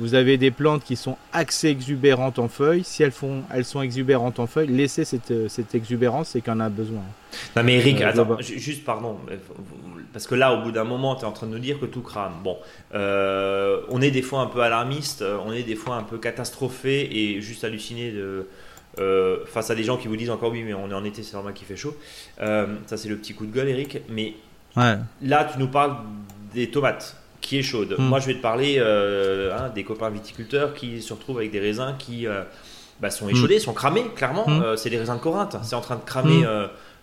[0.00, 2.84] Vous avez des plantes qui sont assez exubérantes en feuilles.
[2.84, 6.60] Si elles, font, elles sont exubérantes en feuilles, laissez cette, euh, cette exubérance, c'est qu'on
[6.60, 7.02] a besoin.
[7.56, 9.16] Non mais Eric, Euh, attends, juste pardon,
[10.12, 11.86] parce que là au bout d'un moment tu es en train de nous dire que
[11.86, 12.34] tout crame.
[12.44, 12.56] Bon,
[12.94, 17.08] euh, on est des fois un peu alarmiste, on est des fois un peu catastrophé
[17.34, 18.46] et juste halluciné de,
[18.98, 21.22] euh, face à des gens qui vous disent encore oui mais on est en été
[21.22, 21.94] c'est normal qu'il fait chaud.
[22.38, 24.34] Ça c'est le petit coup de gueule Eric, mais
[24.76, 24.94] Ouais.
[25.22, 25.96] là tu nous parles
[26.54, 27.16] des tomates
[27.48, 27.94] qui est chaude.
[27.98, 28.02] Hmm.
[28.04, 31.60] Moi je vais te parler euh, hein, des copains viticulteurs qui se retrouvent avec des
[31.60, 32.42] raisins qui euh,
[33.00, 34.44] bah, sont échaudés, sont cramés clairement.
[34.46, 34.62] Hmm.
[34.62, 36.44] Euh, c'est des raisins de Corinthe, c'est en train de cramer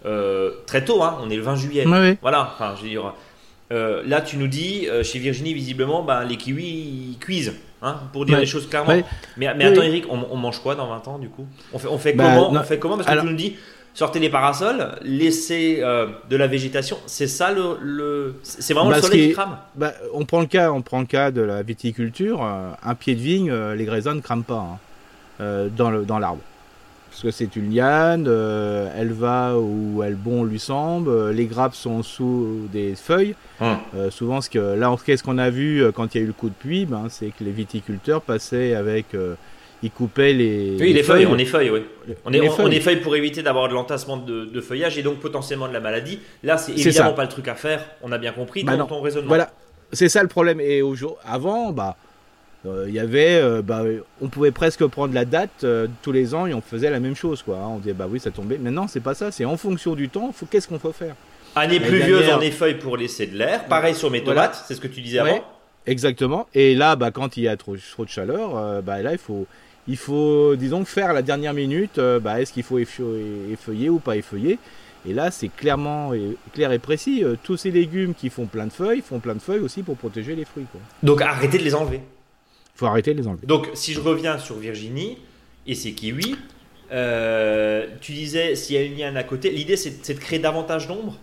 [0.03, 0.49] Hmm.
[0.67, 1.86] très tôt, hein, on est le 20 juillet.
[2.21, 3.13] Voilà, enfin je veux dire.
[3.71, 8.36] là, tu nous dis, chez Virginie, visiblement, bah, les kiwis ils cuisent, hein, pour dire
[8.36, 8.41] Ouais.
[8.41, 8.89] les choses clairement.
[8.91, 9.03] Ouais.
[9.38, 9.81] Mais, attends.
[9.81, 11.47] Eric, on, on mange quoi dans 20 ans du coup?
[11.73, 12.51] On fait, on fait Bah, comment?
[12.51, 12.60] non.
[12.60, 12.97] On fait comment?
[12.97, 13.55] Parce que Alors- tu nous dis,
[13.95, 16.97] sortez les parasols, laissez euh, de la végétation.
[17.08, 19.58] C'est ça le, le- c'est vraiment Bah, le ce soleil qui est- crame.
[19.75, 22.43] Bah, on prend le cas, on prend le cas de la viticulture.
[22.43, 24.77] euh, un pied de vigne, euh, les raisins ne crament pas hein,
[25.41, 26.41] euh, dans le dans l'arbre,
[27.10, 31.10] parce que c'est une liane, euh, elle va où elle bon lui semble.
[31.10, 33.36] euh, les grappes sont sous des feuilles.
[33.62, 33.77] Hum.
[33.95, 36.21] Euh, souvent, ce que là, en tout cas, ce qu'on a vu quand il y
[36.21, 39.15] a eu le coup de pluie, ben, c'est que les viticulteurs passaient avec,
[39.83, 41.81] ils coupaient les, Oui, les feuilles, on effeuille, oui.
[42.25, 42.75] On, est, on, on feuilles.
[42.75, 46.19] effeuille pour éviter d'avoir de l'entassement de, de feuillage et donc potentiellement de la maladie.
[46.43, 47.85] Là, c'est évidemment pas le truc à faire.
[48.01, 48.85] On a bien compris Bah ton, non.
[48.88, 49.27] ton raisonnement.
[49.27, 49.51] Voilà,
[49.91, 50.59] c'est ça le problème.
[50.61, 50.81] Et
[51.25, 51.97] avant, bah,
[52.65, 53.83] euh, il y avait, euh, bah,
[54.21, 57.15] on pouvait presque prendre la date euh, tous les ans et on faisait la même
[57.15, 57.57] chose, quoi.
[57.57, 57.67] hein.
[57.75, 58.57] On disait, bah oui, ça tombait.
[58.57, 59.31] Maintenant, c'est pas ça.
[59.31, 60.31] C'est en fonction du temps.
[60.33, 61.13] Faut qu'est-ce qu'on faut faire?
[61.55, 63.65] Année pluvieuse, dernière- on effeuille pour laisser de l'air.
[63.65, 64.47] Pareil sur mes Voilà.
[64.47, 65.29] tomates, c'est ce que tu disais Ouais.
[65.29, 65.43] avant.
[65.85, 66.47] Exactement.
[66.55, 69.45] Et là, bah, quand il y a trop, trop de chaleur, bah, là, il faut,
[69.87, 71.97] il faut, disons, faire la dernière minute.
[71.99, 74.57] euh, bah, est-ce qu'il faut effeu- effeuiller ou pas effeuiller
[75.07, 77.23] Et là, c'est clairement et, clair et précis.
[77.23, 79.95] Euh, tous ces légumes qui font plein de feuilles font plein de feuilles aussi pour
[79.97, 80.65] protéger les fruits.
[81.03, 82.01] Il Donc arrêtez de les enlever.
[82.75, 83.45] faut arrêter de les enlever.
[83.45, 85.19] Donc si je reviens sur Virginie
[85.67, 86.35] et ses kiwis,
[86.91, 90.39] euh, tu disais s'il y a une liane à côté, l'idée c'est c'est de créer
[90.39, 91.17] davantage d'ombre?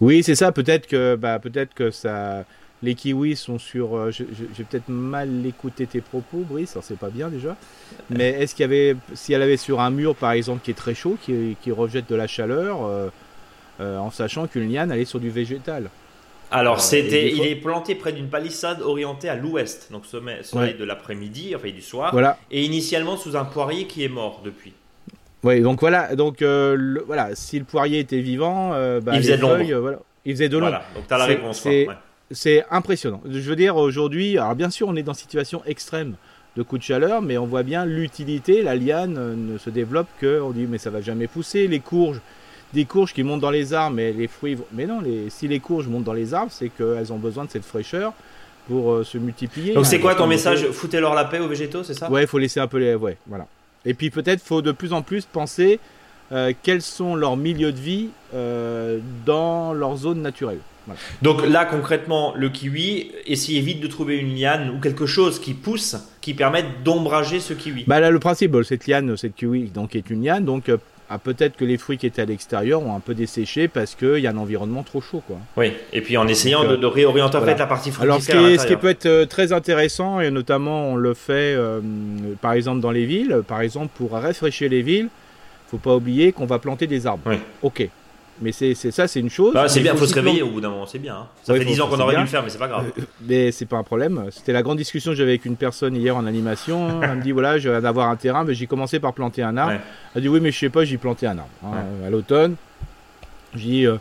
[0.00, 0.50] Oui, c'est ça.
[0.52, 2.44] Peut-être que, bah, peut-être que ça,
[2.84, 3.96] les kiwis sont sur.
[3.96, 6.72] euh, J'ai peut-être mal écouté tes propos, Brice.
[6.72, 7.56] Alors c'est pas bien déjà.
[8.10, 10.74] Mais est-ce qu'il y avait, si elle avait sur un mur par exemple qui est
[10.74, 13.08] très chaud, qui, qui rejette de la chaleur, euh,
[13.80, 15.90] euh, en sachant qu'une liane elle est sur du végétal.
[16.50, 20.72] Alors Euh, c'était, il est planté près d'une palissade orientée à l'ouest, donc sommet- soleil
[20.74, 20.78] Ouais.
[20.78, 22.38] de l'après-midi, enfin du soir, Voilà.
[22.50, 24.72] et initialement sous un poirier qui est mort depuis.
[25.42, 26.14] Oui, donc voilà.
[26.14, 29.42] Donc euh, le- voilà, si le poirier était vivant, euh, bah, Il faisait les de
[29.42, 29.56] l'ombre.
[29.56, 30.70] feuilles, euh, voilà, il faisait de l'ombre.
[30.70, 31.60] Voilà, donc t'as la réponse.
[31.62, 31.70] quoi.
[31.70, 31.88] Ouais.
[32.30, 33.20] C'est impressionnant.
[33.28, 36.14] Je veux dire, aujourd'hui, alors bien sûr, on est dans une situation extrême
[36.56, 38.62] de coup de chaleur, mais on voit bien l'utilité.
[38.62, 41.66] La liane euh, ne se développe que, on dit, mais ça va jamais pousser.
[41.66, 42.20] Les courges,
[42.72, 45.48] des courges qui montent dans les arbres, mais les fruits, vont- mais non, les, si
[45.48, 48.12] les courges montent dans les arbres, c'est qu'elles ont besoin de cette fraîcheur
[48.68, 49.74] pour euh, se multiplier.
[49.74, 50.70] Donc c'est quoi ton message?
[50.70, 52.10] Foutez-leur la paix aux végétaux, c'est ça?
[52.10, 53.46] Ouais, il faut laisser un peu les, ouais, voilà.
[53.84, 55.78] Et puis peut-être faut de plus en plus penser
[56.32, 60.60] euh, quels sont leurs milieux de vie euh, dans leur zone naturelle.
[60.86, 61.00] Voilà.
[61.22, 65.54] Donc là, concrètement, le kiwi, essayez vite de trouver une liane ou quelque chose qui
[65.54, 67.84] pousse, qui permette d'ombrager ce kiwi.
[67.86, 70.76] Bah là, le principe, cette liane, cette kiwi, donc est une liane, donc euh,
[71.10, 74.18] ah, peut-être que les fruits qui étaient à l'extérieur ont un peu desséché parce qu'il
[74.18, 75.36] y a un environnement trop chaud, quoi.
[75.56, 77.52] Oui, et puis en essayant Donc, de, de réorienter en voilà.
[77.54, 80.88] fait la partie Alors, ce qui, à ce peut être euh, très intéressant, et notamment
[80.88, 81.80] on le fait euh,
[82.40, 85.08] par exemple dans les villes, par exemple pour rafraîchir les villes,
[85.70, 87.22] faut pas oublier qu'on va planter des arbres.
[87.26, 87.36] Oui.
[87.62, 87.88] Ok.
[88.42, 89.54] Mais c'est ça, c'est une chose.
[89.54, 91.14] Bah, c'est bien, il faut se réveiller au bout d'un moment, c'est bien.
[91.16, 91.26] hein.
[91.44, 92.90] Ça Ouais, fait faut- 10 ans qu'on aurait dû le faire, mais c'est pas grave.
[92.98, 94.24] Euh, Mais c'est pas un problème.
[94.32, 97.00] C'était la grande discussion que j'avais avec une personne hier en animation.
[97.02, 99.56] Elle me dit voilà, je viens d'avoir un terrain, mais j'ai commencé par planter un
[99.56, 99.74] arbre.
[99.74, 99.80] Ouais.
[100.16, 101.74] Elle dit oui, mais je sais pas, j'ai planté un arbre hein,
[102.06, 102.56] à l'automne.
[103.54, 103.96] J'ai dit euh,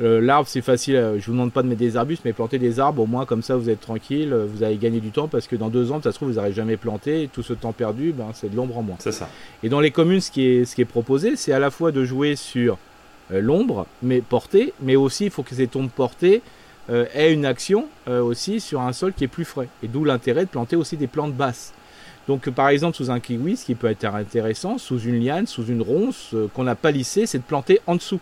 [0.00, 0.96] euh, l'arbre c'est facile.
[0.96, 3.26] euh, Je vous demande pas de mettre des arbustes, mais planter des arbres au moins
[3.26, 5.92] comme ça vous êtes tranquille, euh, vous allez gagner du temps parce que dans deux
[5.92, 7.24] ans, ça se trouve vous n'aurez jamais planté.
[7.24, 8.96] Et tout ce temps perdu, ben, c'est de l'ombre en moins.
[8.98, 9.28] C'est ça.
[9.62, 11.92] Et dans les communes, ce qui est, ce qui est proposé, c'est à la fois
[11.92, 12.78] de jouer sur
[13.30, 16.42] l'ombre, mais portée, mais aussi il faut que ces tombes portées
[16.90, 19.68] euh, aient une action euh, aussi sur un sol qui est plus frais.
[19.82, 21.74] Et d'où l'intérêt de planter aussi des plantes basses.
[22.26, 25.46] Donc euh, par exemple sous un kiwi, ce qui peut être intéressant, sous une liane,
[25.46, 28.20] sous une ronce euh, qu'on n'a pas lissée, c'est de planter en dessous,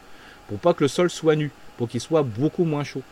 [0.48, 3.02] pour pas que le sol soit nu, pour qu'il soit beaucoup moins chaud.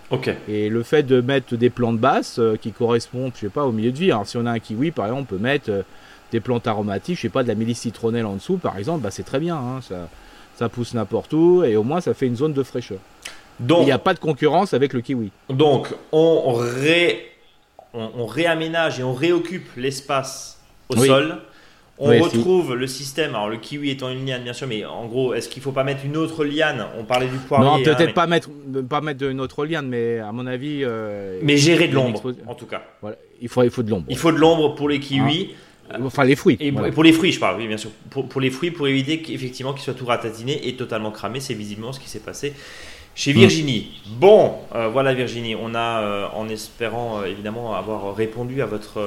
[0.48, 3.72] Et le fait de mettre des plantes basses euh, qui correspondent, je sais pas, au
[3.72, 4.11] milieu de vie.
[4.11, 5.83] Alors si on a un kiwi, par exemple, on peut mettre euh,
[6.33, 9.11] des plantes aromatiques, je sais pas, de la mélisse citronnelle en dessous, par exemple, bah,
[9.12, 9.57] c'est très bien.
[9.57, 10.09] hein, ça,
[10.56, 12.98] ça pousse n'importe où et au moins ça fait une zone de fraîcheur.
[13.60, 15.30] Il Donc, n'y a pas de concurrence avec le kiwi.
[15.48, 17.26] donc on, ré,
[17.92, 21.06] on, on réaménage et on réoccupe l'espace au Oui.
[21.06, 21.38] sol.
[21.96, 25.06] On Oui, retrouve le système, alors le kiwi étant une liane bien sûr, mais en
[25.06, 26.84] gros, est-ce qu'il faut pas mettre une autre liane?
[26.98, 27.64] On parlait du poirier.
[27.70, 28.48] non, hein, peut-être mais, pas mettre,
[28.88, 32.32] pas mettre une autre liane, mais à mon avis, euh, mais gérer de il l'ombre,
[32.48, 32.82] en tout cas.
[33.00, 34.06] voilà, il, faut, il faut de l'ombre.
[34.08, 35.54] Il faut de l'ombre pour les kiwis.
[36.02, 36.57] Enfin, les fruits.
[36.61, 36.88] Et voilà.
[36.88, 37.90] et pour les fruits, je parle, oui, bien sûr.
[38.11, 41.54] Pour, pour les fruits, pour éviter qu'effectivement qu'ils soient tout ratatinés et totalement cramés, c'est
[41.54, 42.52] visiblement ce qui s'est passé
[43.14, 43.90] chez Virginie.
[44.18, 49.00] Bon, euh, voilà Virginie, on a, euh, en espérant euh, évidemment avoir répondu à votre,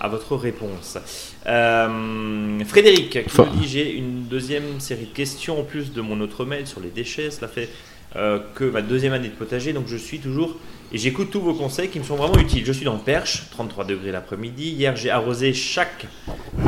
[0.00, 0.98] à votre réponse.
[1.44, 3.48] Frédéric qui Enfin.
[3.52, 6.80] nous dit j'ai une deuxième série de questions en plus de mon autre mail sur
[6.80, 7.30] les déchets.
[7.30, 7.68] Cela fait
[8.16, 10.54] euh, que ma deuxième année de potager, donc je suis toujours
[10.92, 12.64] et j'écoute tous vos conseils qui me sont vraiment utiles.
[12.64, 14.70] Je suis dans le Perche, 33 degrés l'après-midi.
[14.70, 16.06] Hier, j'ai arrosé chaque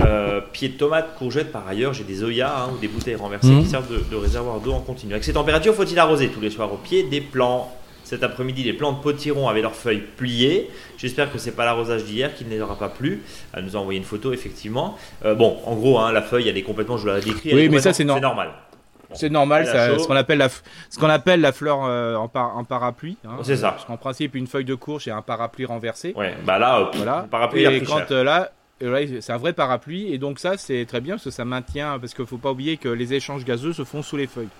[0.04, 1.52] euh, pied de tomate, courgette.
[1.52, 3.62] Par ailleurs, j'ai des oyas hein, ou des bouteilles renversées Mhm.
[3.62, 5.12] qui servent de, de réservoir d'eau en continu.
[5.12, 7.72] Avec ces températures, faut-il arroser tous les soirs au pied des plants?
[8.02, 10.70] Cet après-midi, les plants de potiron avaient leurs feuilles pliées.
[10.96, 13.22] J'espère que c'est pas l'arrosage d'hier qui ne les aura pas plu.
[13.52, 14.96] Elle nous a envoyé une photo, effectivement.
[15.24, 17.56] Euh, bon, en gros, hein, la feuille, elle est complètement, je vous l'ai décrit, elle
[17.56, 18.50] Oui, mais ça, c'est nor- normal.
[19.16, 23.16] C'est normal, ce qu'on appelle la, ce qu'on appelle la fleur euh, en, en, parapluie.
[23.24, 23.38] Hein.
[23.42, 23.72] c'est ça.
[23.72, 26.12] Parce qu'en principe, une feuille de courge et un parapluie renversé.
[26.16, 27.22] Ouais, bah là, voilà.
[27.22, 28.52] le parapluie, et quand euh, là,
[29.20, 32.12] c'est un vrai parapluie et donc ça c'est très bien parce que ça maintient parce
[32.12, 34.50] qu'il faut pas oublier que les échanges gazeux se font sous les feuilles.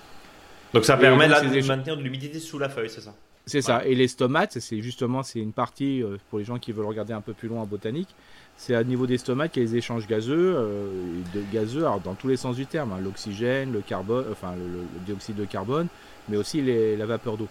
[0.73, 3.15] Donc ça permet là, de maintenir de l'humidité sous la feuille, c'est ça?
[3.45, 3.85] C'est ça.
[3.85, 7.21] Et les stomates, c'est justement c'est une partie pour les gens qui veulent regarder un
[7.21, 8.09] peu plus loin en botanique
[8.57, 10.89] c'est au niveau des stomachs qu'il y a les échanges gazeux, euh,
[11.35, 13.01] de gazeux dans tous les sens du terme, hein.
[13.03, 15.89] l'oxygène, le carbone, enfin le, dioxyde de carbone,
[16.29, 17.49] mais aussi la vapeur d'eau.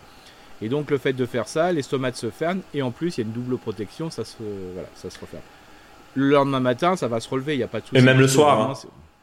[0.62, 3.22] Et donc le fait de faire ça, les stomates se ferment et en plus il
[3.22, 4.38] y a une double protection, ça se,
[4.74, 5.44] voilà, ça se referme.
[6.16, 7.98] Le lendemain matin, ça va se relever, il n'y a pas de souci.
[7.98, 8.72] Et même le soir.
[8.72, 8.74] Hein.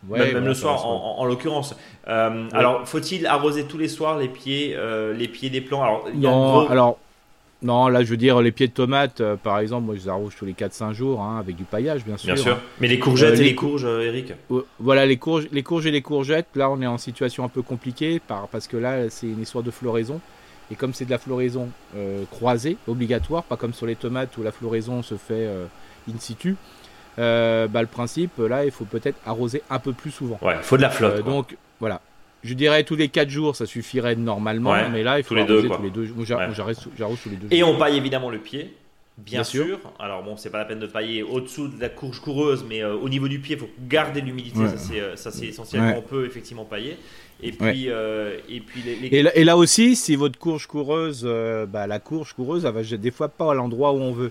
[0.08, 1.74] même, le soir, en, l'occurrence.
[2.06, 5.82] Euh, alors, faut-il arroser tous les soirs les pieds, euh, les pieds des plants?
[5.82, 6.98] Alors, non, alors
[7.62, 10.08] non, là, je veux dire, les pieds de tomates, euh, par exemple, moi, je les
[10.08, 12.34] arrose tous les 4-5 jours, hein, avec du paillage, bien sûr.
[12.34, 12.58] Bien sûr.
[12.80, 14.32] Mais les courgettes euh, et les courges, euh, Eric
[14.80, 17.62] Voilà, les courges, les courges et les courgettes, là, on est en situation un peu
[17.62, 20.20] compliquée, par, parce que là, c'est une histoire de floraison.
[20.70, 21.68] Et comme c'est de la floraison
[22.30, 25.46] croisée, obligatoire, pas comme sur les tomates où la floraison se fait
[26.08, 26.56] in situ,
[27.18, 30.38] bah, le principe, là, il faut peut-être arroser un peu plus souvent.
[30.40, 31.22] Ouais, il faut de la flotte.
[31.26, 32.00] donc, voilà.
[32.44, 35.44] Je dirais tous les 4 jours, ça suffirait normalement, mais là, il faut tous les
[35.44, 35.68] deux.
[35.68, 36.08] Tous les deux.
[36.24, 37.48] J'arrose tous les deux.
[37.50, 38.74] Et on paille évidemment le pied.
[39.18, 39.78] Bien, sûr.
[39.98, 42.96] Alors bon, c'est pas la peine de pailler au-dessous de la courge coureuse, mais euh,
[42.96, 44.60] au niveau du pied, il faut garder l'humidité.
[45.16, 45.94] Ça c'est essentiel.
[45.96, 46.96] On peut effectivement pailler.
[47.42, 51.88] Et puis, euh, et puis les, Et, là, aussi, si votre courge coureuse, euh, bah,
[51.88, 54.30] la courge coureuse, elle va des fois pas à l'endroit où on veut.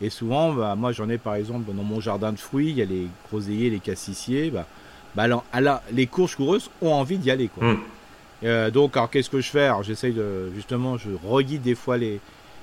[0.00, 2.82] Et souvent, bah, moi j'en ai par exemple dans mon jardin de fruits, il y
[2.82, 4.50] a les groseilliers, les cassissiers.
[4.50, 4.66] Bah,
[5.14, 7.48] bah alors, les courses coureuses ont envie d'y aller.
[7.48, 7.72] Quoi.
[7.72, 7.78] Hmm.
[8.44, 9.70] Euh, donc, alors qu'est-ce que je fais?
[9.82, 12.20] J'essaye de, justement, je reguide des fois les,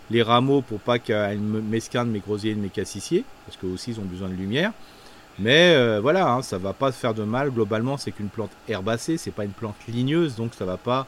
[0.10, 4.00] les rameaux pour pas qu'elles m'esquintent mes grosiers et mes cassissiers, parce que aussi ils
[4.00, 4.72] ont besoin de lumière.
[5.40, 7.50] Mais euh, voilà, hein, ça va pas se faire de mal.
[7.50, 11.08] Globalement, c'est qu'une plante herbacée, c'est pas une plante ligneuse, donc ça va pas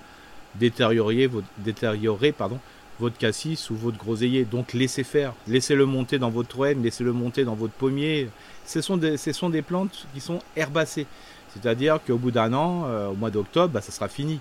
[0.55, 2.59] détériorer votre, détériorer, pardon,
[2.99, 4.45] votre cassis ou votre groseillier.
[4.45, 8.29] Donc laissez faire, laissez-le monter dans votre toile, laissez-le monter dans votre pommier.
[8.65, 11.05] Ce sont des, ce sont des plantes qui sont herbacées.
[11.53, 14.39] C'est-à-dire qu'au bout d'un an, euh, au mois d'octobre, bah, ça sera fini.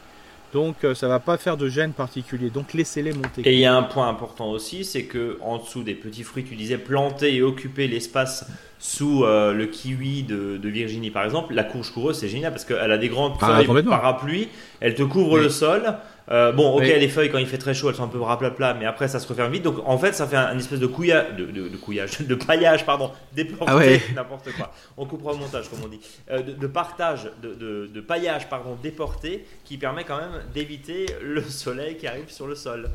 [0.53, 2.51] Donc ça euh, ça va pas faire de gêne particulier.
[2.51, 3.42] Donc laissez-les monter.
[3.44, 6.44] Et il y a un point important aussi, c'est que en dessous des petits fruits,
[6.44, 8.46] tu disais planter et occuper l'espace
[8.79, 11.55] sous euh, le kiwi de, Virginie par exemple.
[11.55, 14.48] La courge coureuse, c'est génial parce qu'elle a des grandes ah, feuilles parapluies,
[14.81, 15.94] elle te couvre le sol.
[16.31, 18.75] Euh, bon, ok, les feuilles quand il fait très chaud, elles sont un peu plat
[18.75, 19.63] mais après ça se referme vite.
[19.63, 24.01] Donc en fait, ça fait un, espèce de couillage, de, couillage, de paillage, pardon, déplanté,
[24.09, 24.73] ah n'importe quoi.
[24.97, 29.79] On coupera au montage, comme on dit, euh, de, partage, de, paillage, pardon, déporté, qui
[29.79, 32.89] permet quand même d'éviter le soleil qui arrive sur le sol.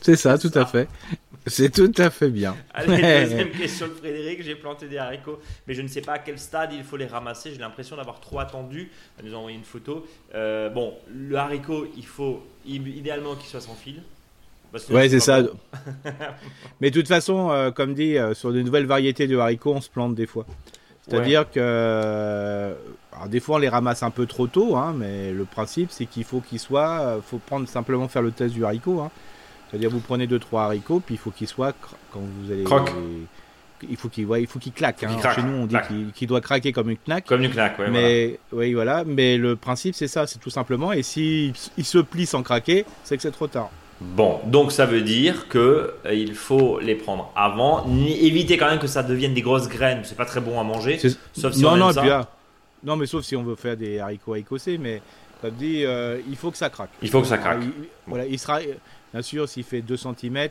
[0.00, 0.88] C'est ça, tout à fait.
[1.46, 2.54] C'est tout à fait bien.
[2.74, 4.42] Allez, deuxième question de Frédéric.
[4.42, 7.06] J'ai planté des haricots, mais je ne sais pas à quel stade il faut les
[7.06, 7.50] ramasser.
[7.52, 8.90] J'ai l'impression d'avoir trop attendu.
[9.18, 10.06] Elle nous a envoyé une photo.
[10.34, 14.02] Euh, bon, le haricot, il faut idéalement qu'il soit sans fil.
[14.90, 15.40] Ouais, c'est ça.
[16.80, 19.80] mais de toute façon, euh, comme dit, euh, sur de nouvelles variétés de haricots, on
[19.80, 20.46] se plante des fois.
[21.08, 22.72] C'est-à-dire que
[23.26, 26.22] des fois on les ramasse un peu trop tôt, hein, mais le principe c'est qu'il
[26.22, 29.00] faut qu'il soit, faut prendre simplement faire le test du haricot.
[29.00, 29.10] Hein.
[29.70, 31.72] C'est-à-dire vous prenez 2-3 haricots, puis il faut qu'ils soient,
[32.12, 32.64] quand vous allez...
[33.88, 35.02] Il faut qu'il ouais, il faut qu'il claque.
[35.04, 35.16] Hein.
[35.34, 35.76] Chez nous, on dit
[36.14, 37.24] qu'il doit craquer comme une knack.
[37.24, 39.04] Comme une knack, ouais, Mais oui, voilà.
[39.06, 40.92] Mais le principe, c'est ça, c'est tout simplement.
[40.92, 43.70] Et s'il il se plie sans craquer, c'est que c'est trop tard.
[44.00, 47.86] Bon, donc ça veut dire que euh, il faut les prendre avant.
[47.86, 50.00] éviter quand même que ça devienne des grosses graines.
[50.04, 50.98] C'est pas très bon à manger.
[51.32, 52.02] Sauf si non, on non, ça.
[52.06, 52.28] Ah,
[52.82, 54.78] non, mais sauf si on veut faire des haricots écossais.
[54.78, 55.02] Mais
[55.42, 56.90] ça dit, euh, il faut que ça craque.
[57.02, 57.60] Il faut que ça craque.
[58.06, 58.60] voilà, il sera.
[59.12, 60.48] Bien sûr, s'il fait 2 cm,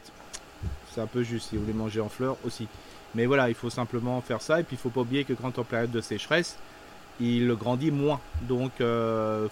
[0.94, 2.68] c'est un peu juste si vous voulez manger en fleurs aussi.
[3.16, 4.60] Mais voilà, il faut simplement faire ça.
[4.60, 6.58] Et puis il faut pas oublier que quand en période de sécheresse,
[7.20, 8.20] il grandit moins.
[8.42, 9.48] Donc il euh,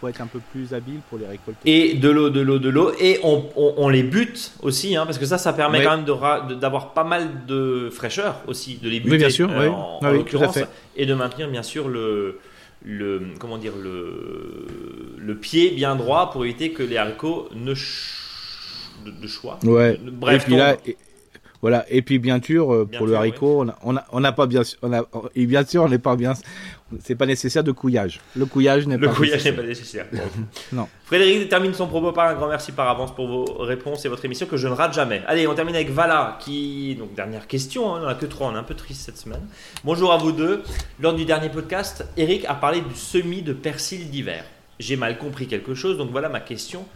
[0.00, 1.60] faut, être un peu plus habile pour les récolter.
[1.64, 2.92] Et de l'eau, de l'eau, de l'eau.
[2.98, 7.04] Et on, les bute aussi, hein, parce que ça, ça permet quand même d'avoir pas
[7.04, 10.58] mal de fraîcheur aussi, de les buter oui, bien sûr, euh, en, ah l'occurrence.
[10.96, 12.40] Et de maintenir bien sûr le,
[12.84, 14.66] le, comment dire, le,
[15.18, 17.74] le pied bien droit pour éviter que les haricots ne
[19.04, 19.58] de, choix.
[19.64, 19.98] Ouais.
[20.02, 20.76] Bref, et puis là,
[21.62, 21.84] voilà.
[21.90, 24.92] Et puis bien sûr, euh, pour le haricot, on n'a on a pas bien, on
[24.92, 25.02] a,
[25.34, 26.32] et bien sûr, on n'est pas bien.
[27.02, 28.18] C'est pas nécessaire de couillage.
[28.34, 29.06] Le couillage n'est pas.
[29.06, 30.06] Le couillage n'est pas nécessaire.
[30.72, 30.88] non.
[31.04, 34.24] Frédéric termine son propos par un grand merci par avance pour vos réponses et votre
[34.24, 35.22] émission que je ne rate jamais.
[35.26, 37.94] Allez, on termine avec Vala qui donc dernière question.
[37.94, 38.48] Hein, on a que trois.
[38.48, 39.46] On est un peu triste cette semaine.
[39.84, 40.62] Bonjour à vous deux.
[40.98, 44.44] Lors du dernier podcast, Eric a parlé du semis de persil d'hiver.
[44.78, 46.86] J'ai mal compris quelque chose, donc voilà ma question.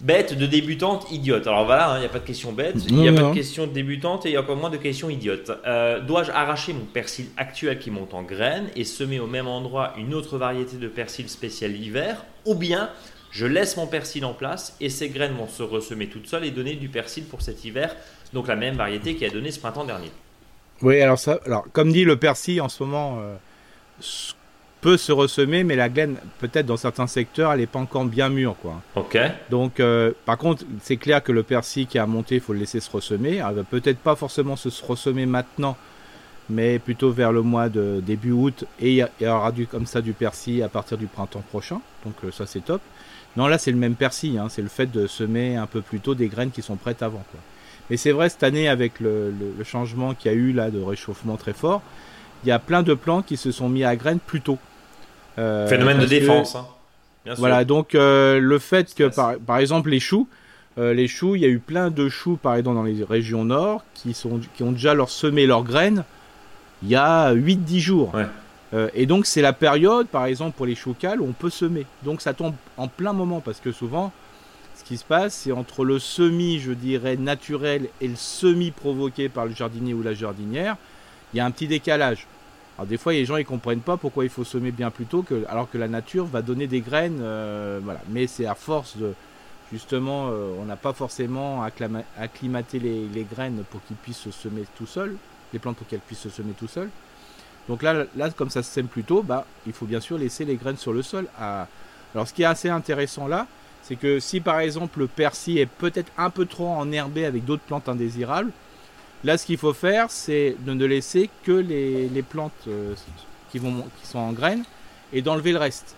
[0.00, 1.48] Bête de débutante, idiote.
[1.48, 3.34] Alors voilà, hein, il n'y a pas de question bête, il n'y a pas de
[3.34, 5.50] question débutante et il y a encore moins de questions idiotes.
[5.66, 9.94] Euh, dois-je arracher mon persil actuel qui monte en graines et semer au même endroit
[9.98, 12.90] une autre variété de persil spécial hiver ou bien
[13.32, 16.52] je laisse mon persil en place et ces graines vont se ressemer toutes seules et
[16.52, 17.96] donner du persil pour cet hiver,
[18.32, 20.12] donc la même variété qui a donné ce printemps dernier?
[20.80, 23.34] Oui, alors ça, alors comme dit le persil en ce moment euh,
[24.80, 28.28] peut se ressemer, mais la graine peut-être dans certains secteurs elle n'est pas encore bien
[28.28, 28.80] mûre quoi.
[28.94, 29.18] Ok.
[29.50, 32.60] Donc euh, par contre c'est clair que le persil qui a monté, il faut le
[32.60, 33.36] laisser se ressemer.
[33.36, 35.76] Elle va peut-être pas forcément se ressemer maintenant,
[36.48, 40.00] mais plutôt vers le mois de début août et il y, aura du comme ça
[40.00, 41.80] du persil à partir du printemps prochain.
[42.04, 42.80] Donc euh, ça c'est top.
[43.36, 44.36] Non, là, c'est le même persil.
[44.38, 44.48] Hein.
[44.48, 47.22] C'est le fait de semer un peu plus tôt des graines qui sont prêtes avant.
[47.30, 47.40] Quoi.
[47.90, 49.32] Mais c'est vrai, cette année, avec le,
[49.64, 51.82] changement qu'il y a eu là de réchauffement très fort,
[52.44, 54.58] il y a plein de plantes qui se sont mis à graines plus tôt.
[55.38, 56.54] Euh, Phénomène de défense.
[56.54, 56.66] Hein.
[57.24, 57.40] Bien sûr.
[57.40, 59.04] Voilà, donc euh, le fait que,
[59.38, 60.28] par, exemple, les choux,
[60.78, 63.44] euh, les choux, il y a eu plein de choux, par exemple, dans les régions
[63.44, 66.04] nord, qui, sont, qui ont déjà leur semé leurs graines
[66.82, 68.14] il y a 8-10 jours.
[68.14, 68.26] Ouais.
[68.74, 71.86] Euh, et donc c'est la période, par exemple pour les choucales, où on peut semer.
[72.04, 74.12] Donc ça tombe en plein moment parce que souvent,
[74.76, 79.28] ce qui se passe, c'est entre le semis, je dirais, naturel et le semis provoqué
[79.28, 80.76] par le jardinier ou la jardinière,
[81.32, 82.26] il y a un petit décalage.
[82.76, 85.22] Alors des fois, les gens ils comprennent pas pourquoi il faut semer bien plus tôt,
[85.22, 88.00] que, alors que la nature va donner des graines, euh, voilà.
[88.08, 89.14] Mais c'est à force de,
[89.72, 91.62] justement, euh, on n'a pas forcément
[92.16, 95.16] acclimaté les, les graines pour qu'ils puissent se semer tout seuls,
[95.52, 96.90] les plantes pour qu'elles puissent se semer tout seuls.
[97.68, 100.44] Donc là, là, comme ça se sème plus tôt, bah, il faut bien sûr laisser
[100.44, 101.26] les graines sur le sol.
[101.38, 103.46] Alors ce qui est assez intéressant là,
[103.82, 107.62] c'est que si par exemple le persil est peut-être un peu trop enherbé avec d'autres
[107.62, 108.52] plantes indésirables,
[109.24, 112.94] là ce qu'il faut faire, c'est de ne laisser que les, plantes euh,
[113.50, 114.64] qui, vont, qui sont en graines
[115.12, 115.94] et d'enlever le reste.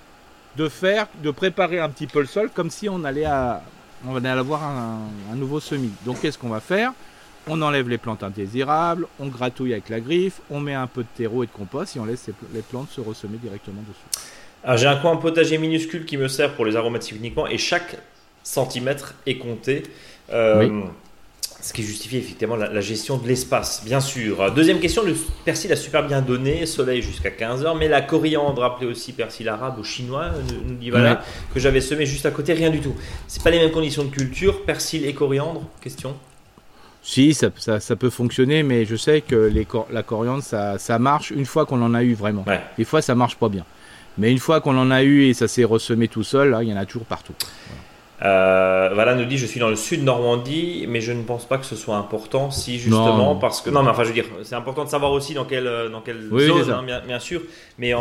[0.57, 3.63] De faire, de préparer un petit peu le sol comme si on allait, à,
[4.07, 4.99] on allait avoir un,
[5.33, 5.93] un nouveau semis.
[6.05, 6.93] Donc qu'est-ce qu'on va faire?
[7.47, 11.09] On enlève les plantes indésirables, on gratouille avec la griffe, on met un peu de
[11.17, 14.27] terreau et de compost et on laisse les plantes se ressemer directement dessus.
[14.63, 17.97] Alors j'ai un coin potager minuscule qui me sert pour les aromatiques uniquement et chaque
[18.43, 19.85] centimètre est compté.
[20.33, 20.83] Euh,
[21.61, 24.53] ce qui justifie effectivement la, gestion de l'espace, bien sûr.
[24.53, 28.87] Deuxième question, le persil a super bien donné, soleil jusqu'à 15h, mais la coriandre, appelée
[28.87, 30.31] aussi persil arabe ou chinois,
[30.67, 32.95] nous dit voilà, que j'avais semé juste à côté, rien du tout.
[33.29, 36.15] C'est pas les mêmes conditions de culture, persil et coriandre Question?
[37.03, 37.51] Si, ça,
[37.81, 41.65] ça, peut fonctionner, mais je sais que les, la coriandre, ça, ça, marche une fois
[41.65, 42.45] qu'on en a eu vraiment.
[42.77, 43.65] Des fois, ça marche pas bien.
[44.19, 46.69] Mais une fois qu'on en a eu et ça s'est ressemé tout seul, là, il
[46.69, 47.33] y en a toujours partout.
[48.23, 51.57] Euh, voilà, nous dit je suis dans le sud Normandie, mais je ne pense pas
[51.57, 54.55] que ce soit important si justement parce que non, mais enfin je veux dire c'est
[54.55, 57.41] important de savoir aussi dans quelle dans quelle zone hein, bien, sûr.
[57.79, 57.95] Mais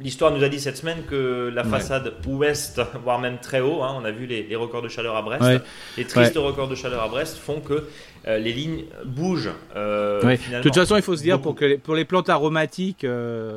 [0.00, 3.96] l'histoire nous a dit cette semaine que la façade ouest, voire même très haut, hein,
[4.00, 5.62] on a vu les, records de chaleur à Brest,
[5.96, 7.84] les tristes records de chaleur à Brest font que
[8.26, 9.52] euh, les lignes bougent.
[9.76, 13.06] Euh, de toute façon, il faut se dire pour que les, pour les plantes aromatiques,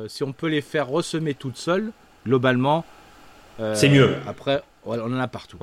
[0.06, 1.90] si on peut les faire ressemer toutes seules,
[2.24, 2.84] globalement,
[3.74, 4.14] c'est mieux.
[4.28, 5.58] Après on en a partout.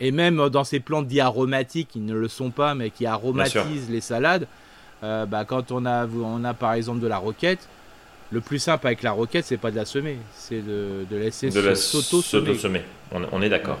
[0.00, 3.90] Et même dans ces plantes dites aromatiques, qui ne le sont pas, mais qui aromatisent
[3.90, 4.46] les salades,
[5.02, 7.68] euh, bah, quand on a, on a par exemple de la roquette,
[8.32, 12.84] le plus simple avec la roquette, c'est pas de la semer, c'est de, laisser s'auto-semer.
[13.12, 13.80] On, est d'accord.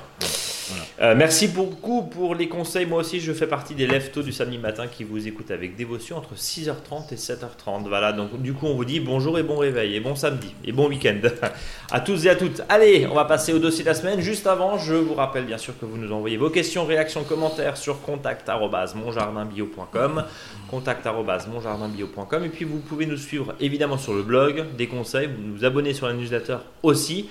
[1.00, 2.84] Euh, merci beaucoup pour les conseils.
[2.84, 6.16] Moi aussi, je fais partie des leftos du samedi matin qui vous écoutent avec dévotion
[6.16, 7.88] entre 6h30 et 7h30.
[7.88, 10.72] Voilà, donc du coup, on vous dit bonjour et bon réveil, et bon samedi, et
[10.72, 11.20] bon week-end
[11.90, 12.62] à tous et à toutes.
[12.68, 14.20] Allez, on va passer au dossier de la semaine.
[14.20, 17.76] Juste avant, je vous rappelle bien sûr que vous nous envoyez vos questions, réactions, commentaires
[17.76, 20.24] sur contact.monjardinbio.com
[20.70, 25.64] contact.monjardinbio.com et puis vous pouvez nous suivre évidemment sur le blog, des conseils, vous nous
[25.64, 27.28] abonner sur la newsletter aussi.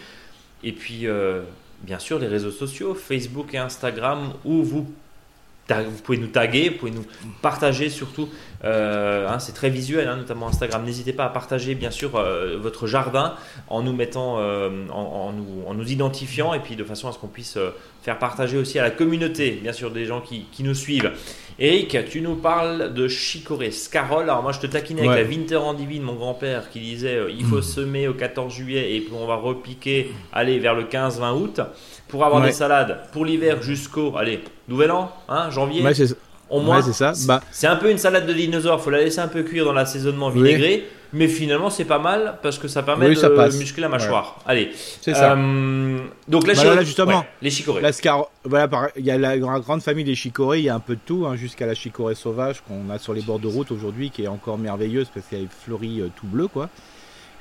[0.63, 1.43] Et puis, euh,
[1.83, 4.87] bien sûr les réseaux sociaux, Facebook et Instagram, où vous,
[6.03, 7.05] pouvez nous taguer, vous pouvez nous
[7.41, 8.29] partager surtout.
[8.65, 10.83] Euh, hein, c'est très visuel, hein, notamment Instagram.
[10.83, 13.35] N'hésitez pas à partager bien sûr euh, votre jardin
[13.67, 17.17] en nous mettant, euh, en, nous, en, nous, identifiant et puis de façon à ce
[17.17, 17.57] qu'on puisse
[18.01, 21.11] faire partager aussi à la communauté, bien sûr, des gens qui, qui nous suivent.
[21.61, 24.23] Eric, tu nous parles de chicorée, scarole.
[24.23, 27.45] Alors moi je te taquinais avec la Winter en divine, mon grand-père, qui disait il
[27.45, 27.63] faut hmm.
[27.63, 31.61] semer au 14 juillet et puis on va repiquer, aller vers le 15-20 août
[32.07, 35.81] pour avoir des salades pour l'hiver jusqu'au, allez, nouvel an, hein, janvier.
[36.49, 37.13] Au moins, c'est ça.
[37.25, 37.41] Bah.
[37.51, 38.81] C'est un peu une salade de dinosaure.
[38.81, 40.87] Faut la laisser un peu cuire dans l'assaisonnement vinaigré.
[41.11, 44.39] Mais finalement, c'est pas mal parce que ça permet de muscler la mâchoire.
[44.45, 44.69] Allez.
[45.01, 45.33] C'est ça.
[45.33, 47.81] Euh, donc la bah justement, les chicorées.
[48.43, 50.59] voilà, il y a la grande famille des chicorées.
[50.59, 53.13] Il y a un peu de tout, hein, jusqu'à la chicorée sauvage qu'on a sur
[53.13, 56.27] les bords de route aujourd'hui, qui est encore merveilleuse parce qu'elle est fleurie euh, tout
[56.27, 56.69] bleu, quoi.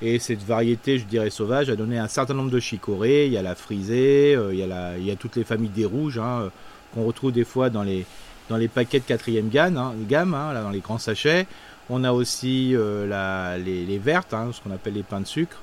[0.01, 3.27] Et cette variété, je dirais sauvage, a donné un certain nombre de chicorées.
[3.27, 5.45] Il y a la frisée, euh, il, y a la, il y a toutes les
[5.45, 6.51] familles des rouges hein,
[6.95, 8.07] qu'on retrouve des fois dans les
[8.49, 11.47] dans les paquets de quatrième gamme, hein, gamme hein, là, dans les grands sachets.
[11.91, 15.57] On a aussi euh, la, les, vertes, hein, ce qu'on appelle les pains de sucre.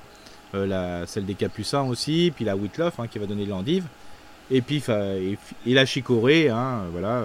[0.52, 3.84] la, celle des Capucins aussi, puis la Whitloff hein, qui va donner l'endive.
[4.50, 6.50] Et puis et, et, la chicorée,
[6.92, 7.24] voilà,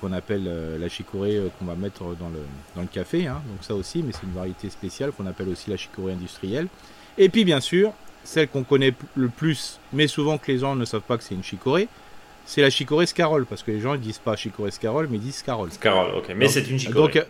[0.00, 2.42] qu'on appelle la chicorée qu'on va mettre dans le,
[2.76, 3.24] dans le café.
[3.24, 6.68] Donc ça aussi, mais c'est une variété spéciale qu'on appelle aussi la chicorée industrielle.
[7.16, 7.92] Et puis bien sûr,
[8.24, 11.34] celle qu'on connaît le plus, mais souvent que les gens ne savent pas que c'est
[11.34, 11.88] une chicorée,
[12.46, 15.22] c'est la chicorée scarole, parce que les gens ne disent pas chicorée scarole, mais ils
[15.22, 15.70] disent scarole.
[15.70, 17.12] Scarole, ok, mais c'est une chicorée.
[17.12, 17.26] Donc,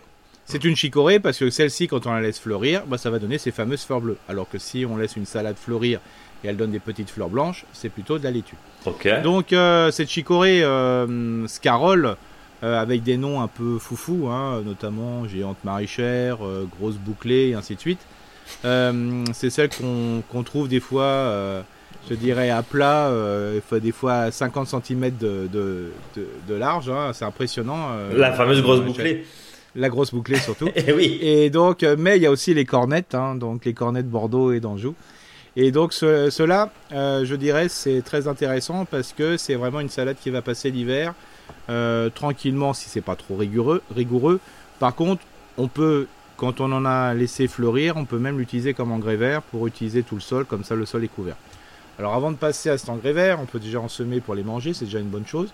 [0.50, 3.38] c'est une chicorée parce que celle-ci, quand on la laisse fleurir, bah, ça va donner
[3.38, 4.16] ces fameuses fleurs bleues.
[4.28, 6.00] Alors que si on laisse une salade fleurir
[6.42, 8.56] et elle donne des petites fleurs blanches, c'est plutôt de la laitue.
[8.84, 9.08] Ok.
[9.22, 12.16] Donc euh, cette chicorée euh, scarole,
[12.64, 16.38] euh, avec des noms un peu foufou, hein, notamment géante maraîchère,
[16.78, 18.00] grosse bouclée, et ainsi de suite.
[18.64, 21.62] c'est celle qu'on trouve des fois
[22.10, 27.90] je dirais à plat, euh, des fois 50 cm de, de, large, hein, c'est impressionnant.
[27.92, 29.24] Euh, la fameuse grosse bouclée.
[29.76, 30.66] La grosse bouclée surtout.
[30.68, 31.18] et eh oui.
[31.22, 34.52] Et donc, euh, mais il y a aussi les cornettes, hein, donc les cornettes Bordeaux
[34.52, 34.96] et d'Anjou.
[35.54, 40.30] Et donc cela, je dirais, c'est très intéressant parce que c'est vraiment une salade qui
[40.30, 41.12] va passer l'hiver
[42.14, 44.38] tranquillement si c'est pas trop rigoureux, rigoureux.
[44.78, 45.22] Par contre,
[45.58, 46.06] on peut,
[46.36, 50.04] quand on en a laissé fleurir, on peut même l'utiliser comme engrais vert pour utiliser
[50.04, 51.36] tout le sol, comme ça le sol est couvert.
[52.00, 54.42] Alors avant de passer à cet engrais vert, on peut déjà en semer pour les
[54.42, 55.52] manger, c'est déjà une bonne chose.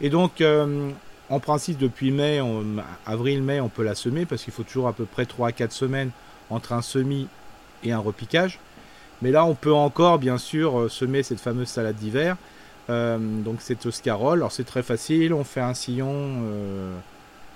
[0.00, 0.90] Et donc, euh,
[1.30, 2.40] en principe, depuis mai,
[3.06, 5.70] avril-mai, on peut la semer parce qu'il faut toujours à peu près 3 à 4
[5.70, 6.10] semaines
[6.50, 7.28] entre un semis
[7.84, 8.58] et un repiquage.
[9.22, 12.36] Mais là, on peut encore, bien sûr, euh, semer cette fameuse salade d'hiver.
[12.90, 14.40] Euh, donc c'est Oscarole.
[14.40, 16.42] Alors c'est très facile, on fait un sillon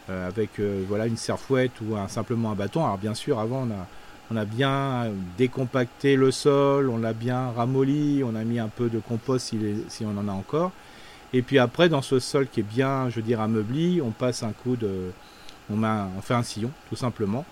[0.08, 2.84] avec voilà une serfouette ou simplement un bâton.
[2.84, 3.86] Alors bien sûr, avant on a
[4.30, 8.88] on a bien décompacté le sol, on l'a bien ramolli, on a mis un peu
[8.88, 9.54] de compost
[9.88, 10.70] si, on en a encore.
[11.32, 14.42] Et puis après, dans ce sol qui est bien, je veux dire, ameubli, on passe
[14.42, 15.10] un coup de.
[15.72, 17.44] On, fait un sillon, tout simplement.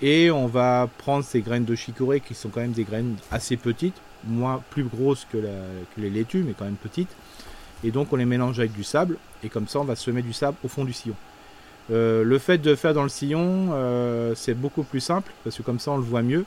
[0.00, 3.58] Et on va prendre ces graines de chicorée qui sont quand même des graines assez
[3.58, 7.10] petites, moins plus grosses que, que les laitues, mais quand même petites.
[7.84, 10.32] Et donc on les mélange avec du sable, et comme ça on va semer du
[10.32, 11.16] sable au fond du sillon.
[11.90, 15.62] Euh, le fait de faire dans le sillon, euh, c'est beaucoup plus simple parce que
[15.62, 16.44] comme ça on le voit mieux.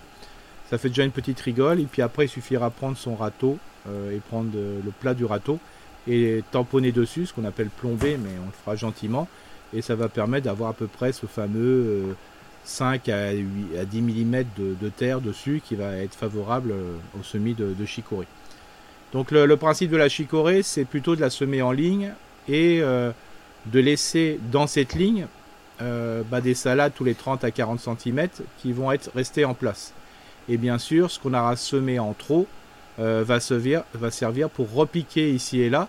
[0.69, 3.57] Ça fait déjà une petite rigole et puis après il suffira de prendre son râteau
[3.87, 5.59] euh, et prendre le plat du râteau
[6.07, 9.27] et tamponner dessus, ce qu'on appelle plomber, mais on le fera gentiment
[9.73, 12.15] et ça va permettre d'avoir à peu près ce fameux
[12.63, 16.73] 5 à, 10 mm de, terre dessus qui va être favorable
[17.19, 18.27] au semis de, chicorée.
[19.13, 22.11] Donc le, principe de la chicorée, c'est plutôt de la semer en ligne
[22.47, 22.83] et
[23.65, 25.27] de laisser dans cette ligne
[25.81, 28.27] euh, bah, des salades tous les 30 à 40 cm
[28.59, 29.93] qui vont être restées en place.
[30.49, 32.47] Et bien sûr, ce qu'on aura semé en trop
[32.99, 35.87] euh, va, servir, va servir pour repiquer ici et là.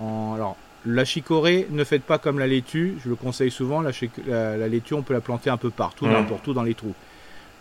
[0.00, 0.56] alors,
[0.86, 3.90] la chicorée, ne faites pas comme la laitue, je le conseille souvent, la,
[4.26, 6.12] la, laitue, on peut la planter un peu partout, mmh.
[6.12, 6.94] n'importe où dans les trous.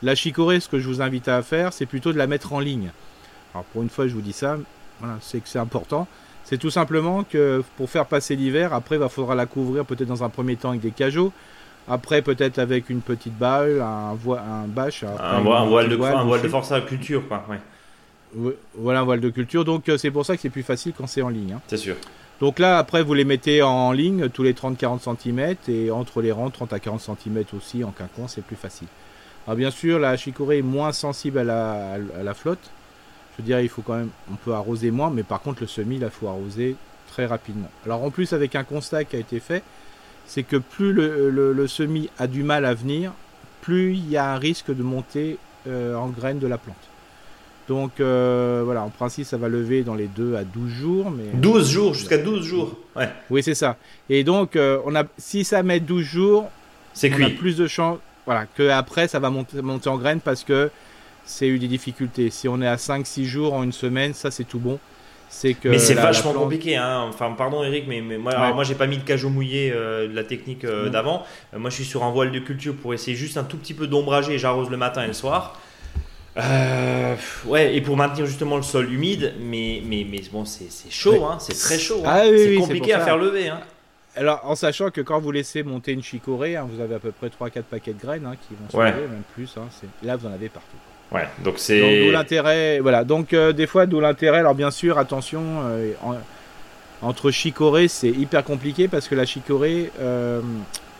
[0.01, 2.61] La chicorée, ce que je vous invite à faire, c'est plutôt de la mettre en
[2.61, 2.91] ligne.
[3.53, 4.57] Alors pour une fois, je vous dis ça,
[4.99, 6.07] voilà, c'est que c'est important.
[6.49, 10.23] C'est tout simplement que pour faire passer l'hiver, après, il faudra la couvrir peut-être dans
[10.23, 11.31] un premier temps avec des cajots.
[11.87, 15.03] Après, peut-être avec une petite balle, un, un bâche.
[15.03, 17.45] un, voile de, un voile de force à culture, quoi.
[18.73, 19.63] Voilà, un voile de culture.
[19.63, 21.53] Donc, euh, c'est pour ça que c'est plus facile quand c'est en ligne.
[21.53, 21.61] Hein.
[21.67, 21.95] C'est sûr.
[22.41, 26.31] Donc là, après, vous les mettez en ligne tous les 30-40 cm et entre les
[26.31, 28.87] rangs, 30 à 40 cm aussi en quinconce, c'est plus facile.
[29.45, 32.71] Alors, bien sûr, la chicorée est moins sensible à la, à la flotte
[33.39, 35.67] je veux dire, il faut quand même, on peut arroser moins, mais par contre, le
[35.67, 36.75] semis, il faut arroser
[37.07, 37.69] très rapidement.
[37.85, 39.63] Alors en plus, avec un constat qui a été fait,
[40.25, 43.13] c'est que plus le, semis a du mal à venir,
[43.61, 45.37] plus il y a un risque de monter
[45.67, 46.75] euh, en graines de la plante.
[47.69, 51.09] Donc euh, voilà, en principe, ça va lever dans les 2 à 12 jours.
[51.09, 52.77] Mais, 12 jours, jusqu'à 12 jours.
[52.97, 53.09] Ouais.
[53.29, 53.77] Oui, c'est ça.
[54.09, 56.49] Et donc, euh, on a, si ça met 12 jours,
[56.93, 60.43] c'est on a plus de chance voilà, qu'après, ça va monter, monter en graines parce
[60.43, 60.69] que
[61.29, 62.29] c'est eu des difficultés.
[62.31, 64.79] Si on est à 5-6 jours en une semaine, ça c'est tout bon.
[65.29, 66.75] C'est que mais c'est vachement compliqué.
[66.75, 67.05] Hein.
[67.07, 70.23] Enfin, pardon Eric, mais, moi, moi j'ai pas mis de cajot mouillé euh, de la
[70.23, 71.23] technique euh, d'avant.
[71.53, 73.75] Euh, moi je suis sur un voile de culture pour essayer juste un tout petit
[73.75, 75.61] peu d'ombrager et j'arrose le matin et le soir.
[77.45, 81.37] ouais, et pour maintenir justement le sol humide, mais, mais, mais bon, c'est chaud, hein.
[81.39, 82.01] c'est très chaud.
[82.05, 82.09] Hein.
[82.11, 83.49] Ah c'est compliqué à faire lever.
[83.49, 83.59] Hein.
[84.15, 87.27] Alors, en sachant que quand vous laissez monter une chicorée, vous avez à peu près
[87.27, 89.53] 3-4 paquets de graines qui vont se lever, même plus.
[90.01, 90.77] Là, vous en avez partout.
[91.11, 92.05] Ouais, donc c'est.
[92.05, 93.03] D'où l'intérêt, voilà.
[93.03, 94.39] Donc euh, des fois, d'où l'intérêt.
[94.39, 95.93] Alors bien sûr, attention, euh,
[97.01, 100.41] entre chicorée, c'est hyper compliqué parce que la chicorée, euh,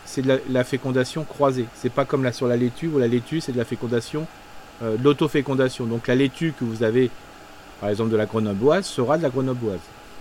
[0.04, 1.66] c'est de la, fécondation croisée.
[1.74, 4.26] C'est pas comme là sur la laitue où la laitue, c'est de la fécondation,
[4.82, 5.86] de l'autofécondation.
[5.86, 7.10] Donc la laitue que vous avez,
[7.80, 9.78] par exemple de la grenobloise, sera de la grenobloise.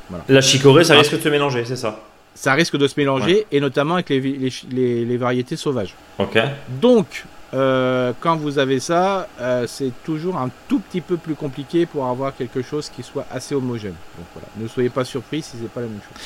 [0.09, 0.23] Voilà.
[0.27, 1.99] La chicorée, ça risque de se mélanger, c'est ça?
[2.35, 5.95] Ça risque de se mélanger et notamment avec les, les, les variétés sauvages.
[6.19, 6.37] Ok.
[6.79, 11.85] Donc euh, quand vous avez ça, euh, c'est toujours un tout petit peu plus compliqué
[11.85, 13.95] pour avoir quelque chose qui soit assez homogène.
[14.17, 16.23] Donc voilà, ne soyez pas surpris si c'est pas la même chose.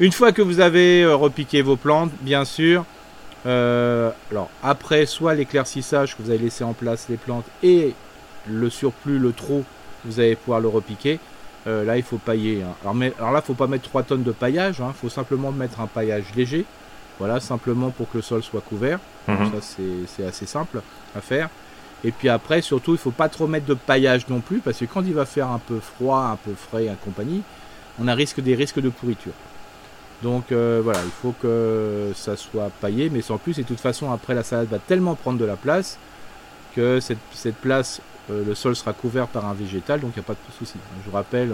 [0.00, 2.84] Une fois que vous avez euh, repiqué vos plantes, bien sûr,
[3.44, 7.92] alors après, soit l'éclaircissage que vous avez laissé en place les plantes et
[8.48, 9.64] le surplus, le trop,
[10.04, 11.18] vous allez pouvoir le repiquer.
[11.66, 12.62] là, il faut pailler.
[12.62, 12.72] Hein.
[12.82, 14.76] Alors, mais, alors là, il faut pas mettre 3 tonnes de paillage.
[14.78, 14.94] Il hein.
[14.94, 16.64] faut simplement mettre un paillage léger.
[17.22, 18.98] Voilà, simplement pour que le sol soit couvert.
[19.28, 19.52] Mhm.
[19.52, 19.76] Ça,
[20.08, 20.80] c'est assez simple
[21.14, 21.50] à faire.
[22.02, 24.78] Et puis après, surtout, il ne faut pas trop mettre de paillage non plus, parce
[24.78, 27.42] que quand il va faire un peu froid, un peu frais et compagnie,
[28.00, 29.34] on a risque des risques de pourriture.
[30.24, 33.56] Donc euh, voilà, il faut que ça soit paillé, mais sans plus.
[33.60, 35.98] Et de toute façon, après, la salade va tellement prendre de la place
[36.74, 38.00] que cette, place,
[38.32, 40.74] euh, le sol sera couvert par un végétal, donc il n'y a pas de souci.
[41.04, 41.52] Je vous rappelle,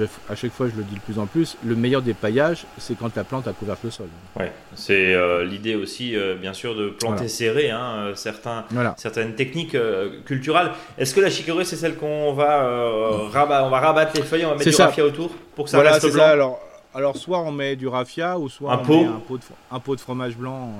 [0.00, 2.64] euh, à chaque fois je le dis de plus en plus, le meilleur des paillages,
[2.78, 4.08] c'est quand la plante a couvert le sol.
[4.38, 8.64] Ouais, c'est euh, l'idée aussi, euh, bien sûr, de planter serré, hein, euh, certains,
[8.96, 9.76] certaines techniques
[10.24, 10.70] culturelles.
[10.98, 14.50] Est-ce que la chicorée, c'est celle qu'on va, rabat, on va rabattre les feuilles, on
[14.50, 16.60] va mettre du raffia autour pour que ça voilà, reste blanc alors,
[16.94, 19.00] alors, soit on met du raffia, ou soit un on pot.
[19.00, 20.72] met un pot, de, un pot de fromage blanc,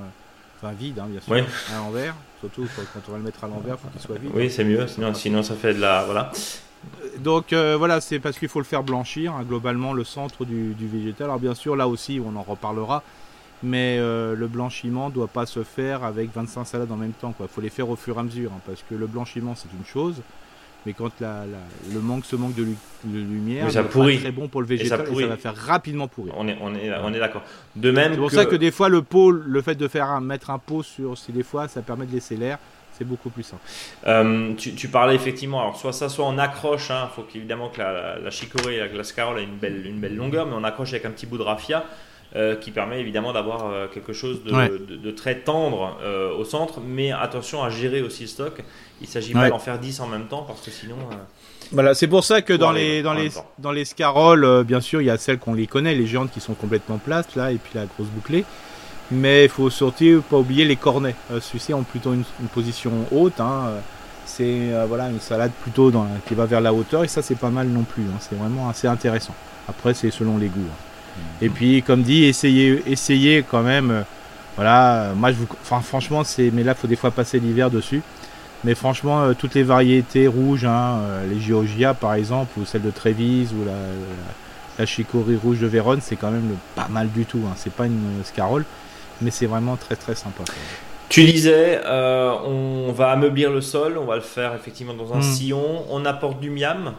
[0.56, 2.14] enfin vide, hein, bien sûr, à l'envers.
[2.40, 4.30] Surtout quand on va le mettre à l'envers, il faut qu'il soit vide.
[4.34, 6.04] Oui, c'est mieux, sinon, sinon ça fait de la.
[6.04, 6.30] Voilà.
[7.18, 10.74] Donc euh, voilà, c'est parce qu'il faut le faire blanchir, hein, globalement, le centre du,
[10.80, 11.26] végétal.
[11.26, 13.02] Alors bien sûr, là aussi, on en reparlera,
[13.62, 17.34] mais euh, le blanchiment ne doit pas se faire avec 25 salades en même temps.
[17.40, 19.68] Il faut les faire au fur et à mesure, hein, parce que le blanchiment, c'est
[19.76, 20.22] une chose,
[20.86, 22.66] mais quand le manque, ce manque de,
[23.04, 24.20] lumière, ça pourrit.
[24.20, 26.34] très bon pour le végétal, et ça, va faire rapidement pourrir.
[26.36, 27.42] On est, on est, on est d'accord.
[27.74, 30.50] De même, c'est pour ça que des fois, le pot, le fait de faire mettre
[30.50, 32.58] un pot sur, c'est des fois, ça permet de laisser l'air
[32.98, 33.62] c'est beaucoup plus simple.
[34.06, 36.88] Euh, tu, parlais effectivement, alors soit ça, soit on accroche.
[36.88, 39.86] Il hein, faut qu'évidemment que la, la, chicorée et la glace carole aient une belle,
[39.86, 41.84] une belle longueur, mais on accroche avec un petit bout de raffia.
[42.36, 45.96] Euh, qui permet évidemment d'avoir euh, quelque chose de, très tendre
[46.38, 48.62] au centre, mais attention à gérer aussi le stock.
[49.00, 50.96] Il ne s'agit pas d'en faire 10 en même temps parce que sinon.
[51.72, 55.06] Voilà, c'est pour ça que dans les, dans, les, dans les scaroles, bien sûr, il
[55.06, 57.72] y a celles qu'on les connaît, les géantes qui sont complètement plates, là, et puis
[57.74, 58.44] la grosse bouclée.
[59.10, 61.14] Mais il faut surtout pas oublier les cornets.
[61.32, 63.40] Euh, Ceux-ci ont plutôt une, position haute.
[63.40, 63.72] Hein.
[64.28, 67.34] C'est euh, voilà, une salade plutôt dans, qui va vers la hauteur et ça c'est
[67.34, 68.04] pas mal non plus.
[68.04, 68.18] Hein.
[68.20, 69.34] C'est vraiment assez intéressant.
[69.66, 70.60] Après c'est selon les goûts.
[70.60, 71.20] Hein.
[71.40, 71.44] Mm.
[71.44, 73.90] Et puis comme dit, essayez, essayez quand même.
[73.90, 74.02] Euh,
[74.56, 77.70] voilà, moi je vous, enfin, franchement c'est, mais là il faut des fois passer l'hiver
[77.70, 78.02] dessus.
[78.64, 80.66] Mais franchement, euh, toutes les variétés rouges,
[81.30, 83.72] les Georgia par exemple, ou celle de Trévise, ou la,
[84.78, 87.40] la, chicorée rouge de Vérone, c'est quand même pas mal du tout.
[87.56, 88.64] C'est pas une scarole
[89.20, 90.44] mais c'est vraiment très très sympa.
[91.08, 95.18] Tu disais, euh, on va ameublir le sol, on va le faire effectivement dans un
[95.18, 95.22] hmm.
[95.22, 96.92] sillon, on apporte du miam?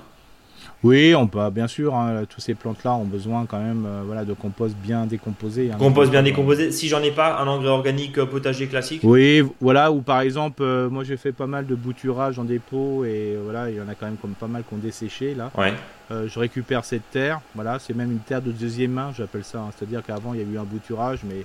[0.81, 1.93] Oui, on peut, bien sûr.
[1.93, 5.69] Hein, tous ces plantes-là ont besoin quand même euh, voilà, de compost bien décomposé.
[5.71, 5.75] Hein.
[5.77, 6.71] compost bien décomposé.
[6.71, 9.01] Si j'en ai pas, un engrais organique euh, potager classique?
[9.03, 9.91] Oui, voilà.
[9.91, 13.75] Ou par exemple, moi j'ai fait pas mal de bouturage en dépôt et voilà, il
[13.75, 15.51] y en a quand même comme pas mal qui ont desséché là.
[15.55, 15.73] Ouais.
[16.09, 17.41] je récupère cette terre.
[17.53, 19.59] Voilà, c'est même une terre de deuxième main, j'appelle ça.
[19.59, 19.71] Hein.
[19.77, 21.43] C'est-à-dire qu'avant il y a eu un bouturage, mais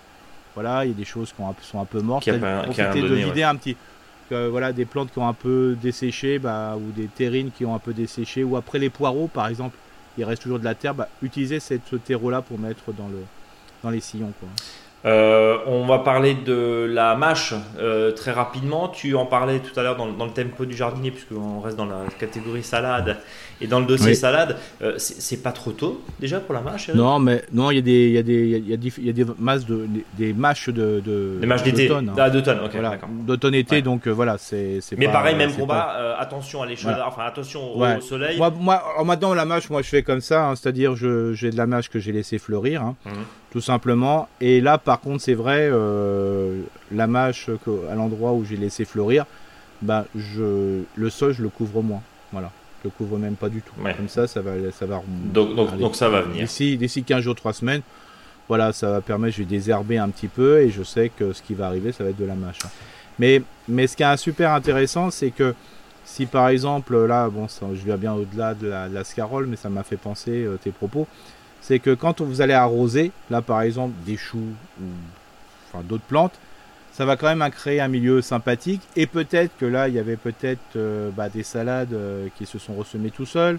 [0.55, 2.25] voilà, il y a des choses qui sont un peu mortes.
[2.25, 3.77] Qui a, de vider un petit.
[4.31, 7.79] voilà, des plantes qui ont un peu desséché, bah, ou des terrines qui ont un
[7.79, 9.77] peu desséché, ou après les poireaux par exemple,
[10.17, 10.95] il reste toujours de la terre.
[10.95, 13.25] Bah, utilisez cette, ce terreau-là pour mettre dans, le,
[13.83, 14.33] dans les sillons.
[14.41, 14.49] Quoi.
[15.05, 18.89] Euh, on va parler de la mâche euh, très rapidement.
[18.89, 22.07] Tu en parlais tout à l'heure dans, le tempo du jardinier, puisqu'on reste dans la
[22.19, 23.19] catégorie salade
[23.61, 24.57] et dans le dossier salade.
[24.83, 27.83] Euh, c'est pas trop tôt déjà pour la mâche Non, mais non, il y a
[27.83, 29.87] des, il y a des, il y a des, il y a des masses de,
[30.19, 31.89] des, mâches de, de des mâches d'été.
[31.89, 32.15] D'automne, hein.
[32.19, 32.99] ah, d'automne, ok, voilà.
[33.27, 34.81] D'automne-été, donc voilà, c'est.
[34.97, 36.17] Mais pareil, même combat.
[36.19, 38.37] attention à l'échelle, enfin attention au, soleil.
[38.37, 41.67] Moi, moi maintenant la mâche, moi je fais comme ça, hein, c'est-à-dire j'ai de la
[41.67, 42.83] mâche que j'ai laissé fleurir.
[42.83, 42.97] Hein.
[43.07, 43.13] Mhm
[43.55, 44.29] tout simplement.
[44.41, 47.49] Et là, par contre, c'est vrai, euh, la mâche
[47.89, 49.27] à l'endroit où j'ai laissé fleurir,
[49.81, 52.03] bah, je, le sol, je le couvre moins.
[52.33, 53.73] Voilà, je le couvre même pas du tout.
[53.97, 55.03] Comme ça, ça va, ça va.
[55.33, 56.43] Donc, donc, donc ça va venir.
[56.45, 57.83] D'ici, d'ici 15 jours, 3 semaines,
[58.49, 61.43] voilà, ça va permettre, je vais désherber un petit peu et je sais que ce
[61.43, 62.59] qui va arriver, ça va être de la mâche.
[63.19, 65.55] Mais, mais ce qui est super intéressant, c'est que
[66.05, 69.57] si par exemple, là, bon, je viens bien au-delà de la, de la scarole, mais
[69.57, 71.07] ça m'a fait penser euh, tes propos
[71.65, 74.85] c'est que quand vous allez arroser, là par exemple des choux ou
[75.67, 76.39] enfin, d'autres plantes,
[76.95, 78.81] ça va quand même créer un milieu sympathique.
[78.95, 82.59] Et peut-être que là, il y avait peut-être euh, bah, des salades euh, qui se
[82.59, 83.59] sont ressemées tout seuls.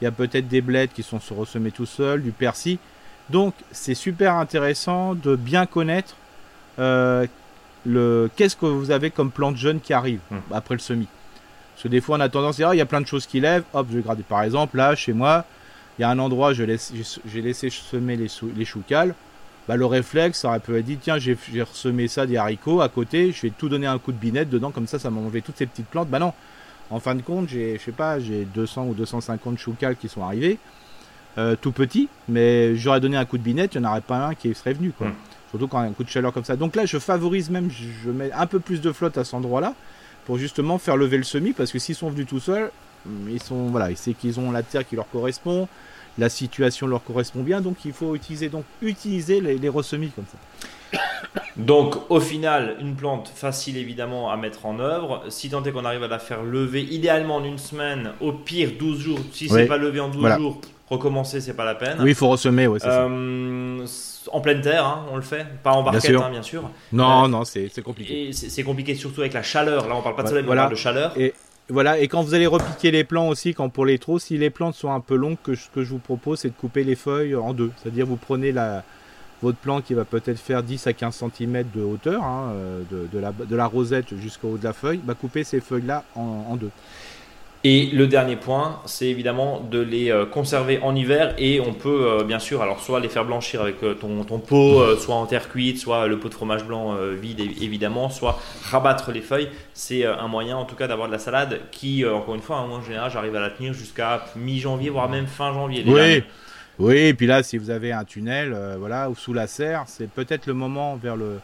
[0.00, 2.76] Il y a peut-être des blettes qui sont ressemées tout seuls, du persil.
[3.30, 6.16] Donc c'est super intéressant de bien connaître
[6.78, 7.26] euh,
[7.86, 10.36] le qu'est-ce que vous avez comme plante jeune qui arrive hmm.
[10.52, 11.08] après le semis.
[11.74, 13.06] Parce que des fois on a tendance à dire oh, il y a plein de
[13.06, 14.22] choses qui lèvent, hop je vais grader.
[14.22, 15.44] Par exemple là chez moi
[15.98, 19.14] il y a un endroit, j'ai laissé semer les, les choux cales.
[19.68, 22.80] Bah, le réflexe, ça aurait pu être dit tiens, j'ai j'ai ressemé ça des haricots
[22.80, 25.20] à côté, je vais tout donner un coup de binette dedans, comme ça, ça m'a
[25.20, 26.08] enlevé toutes ces petites plantes.
[26.08, 26.32] Bah non,
[26.90, 30.22] en fin de compte, j'ai, je sais pas, j'ai 200 ou 250 choucals qui sont
[30.22, 30.58] arrivés,
[31.38, 34.28] euh, tout petits, mais j'aurais donné un coup de binette, il n'y en aurait pas
[34.28, 35.08] un qui serait venu, quoi.
[35.08, 35.14] Mm.
[35.50, 36.56] Surtout quand il y a un coup de chaleur comme ça.
[36.56, 39.74] Donc là, je favorise même, je mets un peu plus de flotte à cet endroit-là,
[40.26, 42.70] pour justement faire lever le semis, parce que s'ils sont venus tout seuls,
[43.04, 45.68] hum, ils sont, voilà, c'est qu'ils ont la terre qui leur correspond,
[46.18, 50.24] la situation leur correspond bien, donc il faut utiliser, donc, utiliser les, les ressemis comme
[50.30, 50.98] ça.
[51.56, 55.22] Donc, au final, une plante facile évidemment à mettre en œuvre.
[55.28, 58.70] Si tant est qu'on arrive à la faire lever, idéalement en une semaine, au pire
[58.78, 59.18] 12 jours.
[59.32, 59.66] Si c'est Oui.
[59.66, 60.36] pas levé en 12 Voilà.
[60.36, 60.60] jours,
[60.90, 61.96] recommencer, c'est pas la peine.
[62.00, 63.04] Oui, il faut ressemer, ouais, c'est ça.
[63.04, 63.86] Euh,
[64.32, 65.46] en pleine terre, hein, on le fait.
[65.62, 66.22] Pas en barquette, sûr.
[66.24, 66.70] hein, bien sûr.
[66.92, 68.30] Non, euh, non, c'est c'est compliqué.
[68.32, 69.88] C'est c'est compliqué surtout avec la chaleur.
[69.88, 70.62] Là, on parle pas de soleil, mais voilà.
[70.62, 71.12] on parle de chaleur.
[71.16, 71.32] Et
[71.68, 74.50] voilà, et quand vous allez repiquer les plants aussi, quand pour les trous, si les
[74.50, 76.94] plantes sont un peu longues, que ce que je vous propose, c'est de couper les
[76.94, 77.72] feuilles en deux.
[77.76, 78.84] C'est-à-dire, vous prenez la,
[79.42, 83.18] votre plant qui va peut-être faire 10 à 15 cm de hauteur, hein, euh, de,
[83.18, 86.70] la, de la rosette jusqu'au haut de la feuille, bah, coupez ces feuilles-là en deux.
[87.68, 92.06] Et le dernier point, c'est évidemment de les euh, conserver en hiver et on peut
[92.06, 95.16] euh, bien sûr alors soit les faire blanchir avec euh, ton, ton pot, euh, soit
[95.16, 99.48] en terre cuite, soit le pot de fromage blanc vide évidemment, soit rabattre les feuilles.
[99.74, 102.68] C'est un moyen en tout cas d'avoir de la salade qui, encore une fois, hein,
[102.68, 105.82] moi en général j'arrive à la tenir jusqu'à mi-janvier, voire même fin janvier.
[105.84, 106.24] Oui, derniers.
[106.78, 110.08] oui, et puis là, si vous avez un tunnel, voilà, ou sous la serre, c'est
[110.08, 111.40] peut-être le moment vers le.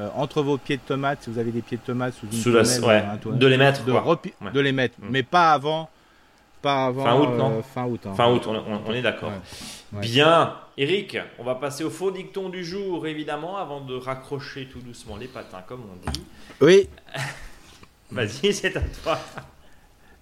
[0.00, 2.32] Euh, entre vos pieds de tomates, si vous avez des pieds de tomates sous une
[2.32, 4.00] Sous la- ouais, de les mettre, de, quoi.
[4.02, 4.50] repi- Ouais.
[4.50, 5.90] de les mettre, mais pas avant,
[6.62, 8.00] pas avant Fin août, euh, non fin août.
[8.06, 8.14] hein.
[8.14, 9.30] Fin août, on, on- on est d'accord.
[9.92, 10.00] Ouais.
[10.00, 14.80] Bien, Eric, on va passer au faux dicton du jour évidemment avant de raccrocher tout
[14.80, 16.22] doucement les patins comme on dit.
[16.60, 16.88] Oui.
[18.10, 19.18] Vas-y, c'est à toi.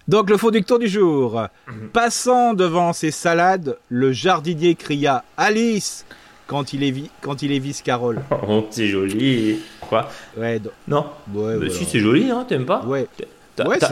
[0.07, 1.41] Donc le faux dicton du jour.
[1.67, 1.89] Mhm.
[1.89, 6.05] Passant devant ses salades, le jardinier cria Alice
[6.51, 8.21] quand il est quand il est vice Carole.
[8.47, 9.59] Oh, c'est joli.
[9.79, 10.07] Quoi?
[10.37, 10.59] Ouais.
[10.59, 11.05] do- Non?
[11.33, 11.69] Ouais, Bah, voilà.
[11.69, 12.83] Si, c'est joli, hein, t'aimes pas?
[12.85, 13.07] Ouais.
[13.55, 13.89] T'as Ouais, pas,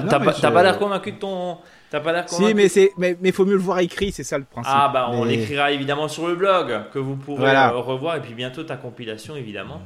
[0.52, 1.58] pas l'air convaincu de ton.
[1.90, 4.24] T'as pas l'air convaincu Si, mais c'est mais, mais faut mieux le voir écrit, c'est
[4.24, 4.72] ça le principe.
[4.76, 7.72] Ah, bah on Mais- l'écrira évidemment sur le blog que vous pourrez Voilà.
[7.74, 9.82] euh, revoir et puis bientôt ta compilation évidemment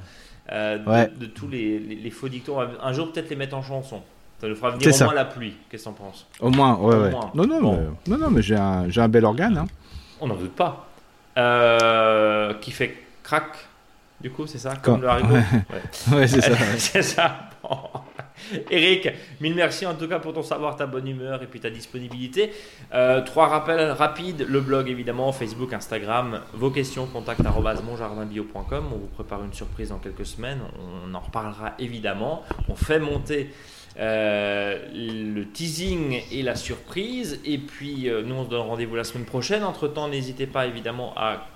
[0.51, 1.11] euh, de, Ouais.
[1.15, 2.57] de tous les, les- les faux dictons.
[2.82, 4.01] Un jour peut-être les mettre en chanson.
[4.41, 5.05] Ça nous fera venir au ça.
[5.05, 5.53] moins la pluie.
[5.69, 6.28] Qu'est-ce que t'en penses?
[6.41, 7.09] Au moins, ouais, Au ouais.
[7.11, 7.32] moins.
[7.34, 7.80] Non, non, Bon.
[8.07, 9.57] mais, non, non, mais j'ai un, j'ai un bel organe.
[9.57, 9.65] Hein.
[10.19, 10.88] On n'en doute pas.
[11.38, 13.55] Euh, qui fait crack
[14.21, 16.15] du coup, c'est ça Comme Quand- le haricot Ouais.
[16.17, 16.55] Ouais, c'est ça.
[16.77, 17.49] C'est ça.
[17.61, 17.77] Bon.
[18.71, 19.09] Eric,
[19.41, 22.53] mille merci en tout cas pour ton savoir, ta bonne humeur et puis ta disponibilité.
[22.93, 28.86] Euh, trois rappels rapides le blog évidemment, Facebook, Instagram, vos questions, contact monjardinbio.com.
[28.93, 30.59] On vous prépare une surprise dans quelques semaines.
[31.09, 32.43] On en reparlera évidemment.
[32.69, 33.49] On fait monter
[34.00, 37.39] euh, le teasing et la surprise.
[37.46, 39.64] Et puis euh, nous, on se donne rendez-vous la semaine prochaine.
[39.64, 41.48] Entre temps, n'hésitez pas évidemment à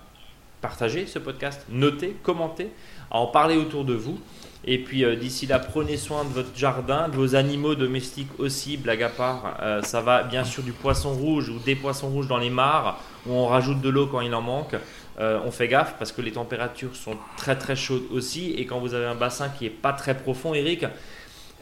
[0.61, 2.69] partager ce podcast, noter, commenter,
[3.11, 4.19] à en parler autour de vous.
[4.65, 8.77] Et puis euh, d'ici là, prenez soin de votre jardin, de vos animaux domestiques aussi,
[8.77, 9.57] blague à part.
[9.83, 13.33] Ça va bien sûr du poisson rouge ou des poissons rouges dans les mares, où
[13.33, 14.75] on rajoute de l'eau quand il en manque.
[15.19, 18.51] On fait gaffe parce que les températures sont très très chaudes aussi.
[18.51, 20.85] Et quand vous avez un bassin qui est pas très profond, Eric,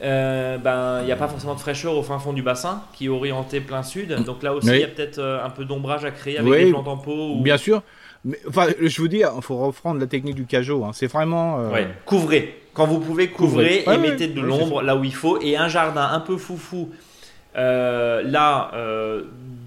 [0.01, 3.05] euh, ben il n'y a pas forcément de fraîcheur au fin fond du bassin qui
[3.05, 4.13] est orienté plein sud.
[4.25, 4.79] Donc là aussi, il Oui.
[4.81, 7.35] y a peut-être euh, un peu d'ombrage à créer avec Oui, des plantes en pot.
[7.35, 7.41] Ou...
[7.41, 7.81] Bien sûr.
[8.25, 10.83] Mais, enfin, je vous dis, il faut reprendre la technique du cajot.
[10.83, 10.91] hein.
[10.93, 11.59] C'est vraiment.
[11.59, 12.61] euh, Ouais, couvrez.
[12.73, 13.83] Quand vous pouvez, couvrez, Couvrez.
[13.83, 15.39] et Ouais, mettez de ouais, l'ombre là où il faut.
[15.41, 16.89] Et un jardin un peu foufou,
[17.55, 18.71] là,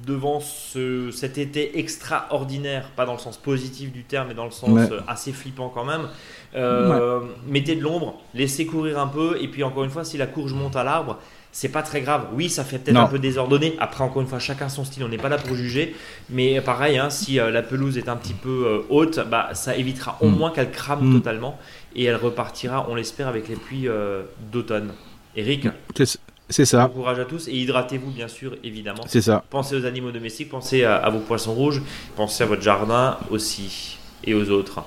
[0.06, 4.50] devant ce, cet été extraordinaire, pas dans le sens positif du terme, mais dans le
[4.50, 6.08] sens assez flippant quand même,
[6.54, 9.38] euh, mettez de l'ombre, laissez courir un peu.
[9.40, 11.18] Et puis encore une fois, si la courge monte à l'arbre,
[11.52, 12.26] c'est pas très grave.
[12.34, 13.74] Oui, ça fait peut-être un peu désordonné.
[13.80, 15.94] Après, encore une fois, chacun son style, on n'est pas là pour juger.
[16.30, 19.74] Mais pareil, hein, si euh, la pelouse est un petit peu euh, haute, bah, ça
[19.76, 20.36] évitera au Mm.
[20.36, 21.14] moins qu'elle crame Mm.
[21.18, 21.58] totalement
[21.96, 24.22] et elle repartira, on l'espère, avec les pluies euh,
[24.52, 24.92] d'automne.
[25.36, 26.18] Eric, c'est-
[26.50, 26.86] C'est ça.
[26.88, 29.02] bon courage à tous et hydratez-vous, bien sûr, évidemment.
[29.06, 29.44] C'est ça.
[29.50, 31.82] Pensez aux animaux domestiques, pensez à, à vos poissons rouges,
[32.16, 34.82] pensez à votre jardin aussi et aux autres.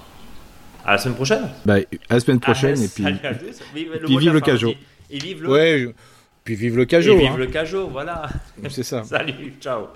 [0.86, 1.50] À la semaine prochaine.
[1.66, 1.76] Bah,
[2.10, 2.76] à la semaine prochaine.
[2.80, 3.04] Ah, et puis.
[3.04, 3.60] salut à tous.
[3.76, 4.74] Vive puis vive le Cajot.
[5.10, 5.80] Et vive le, Ouais.
[5.80, 5.90] je-
[6.44, 7.18] Puis vive le et cajot.
[7.18, 7.38] vive hein.
[7.38, 8.28] le cajot, voilà.
[8.70, 9.04] C'est ça.
[9.06, 9.88] Salut, ciao.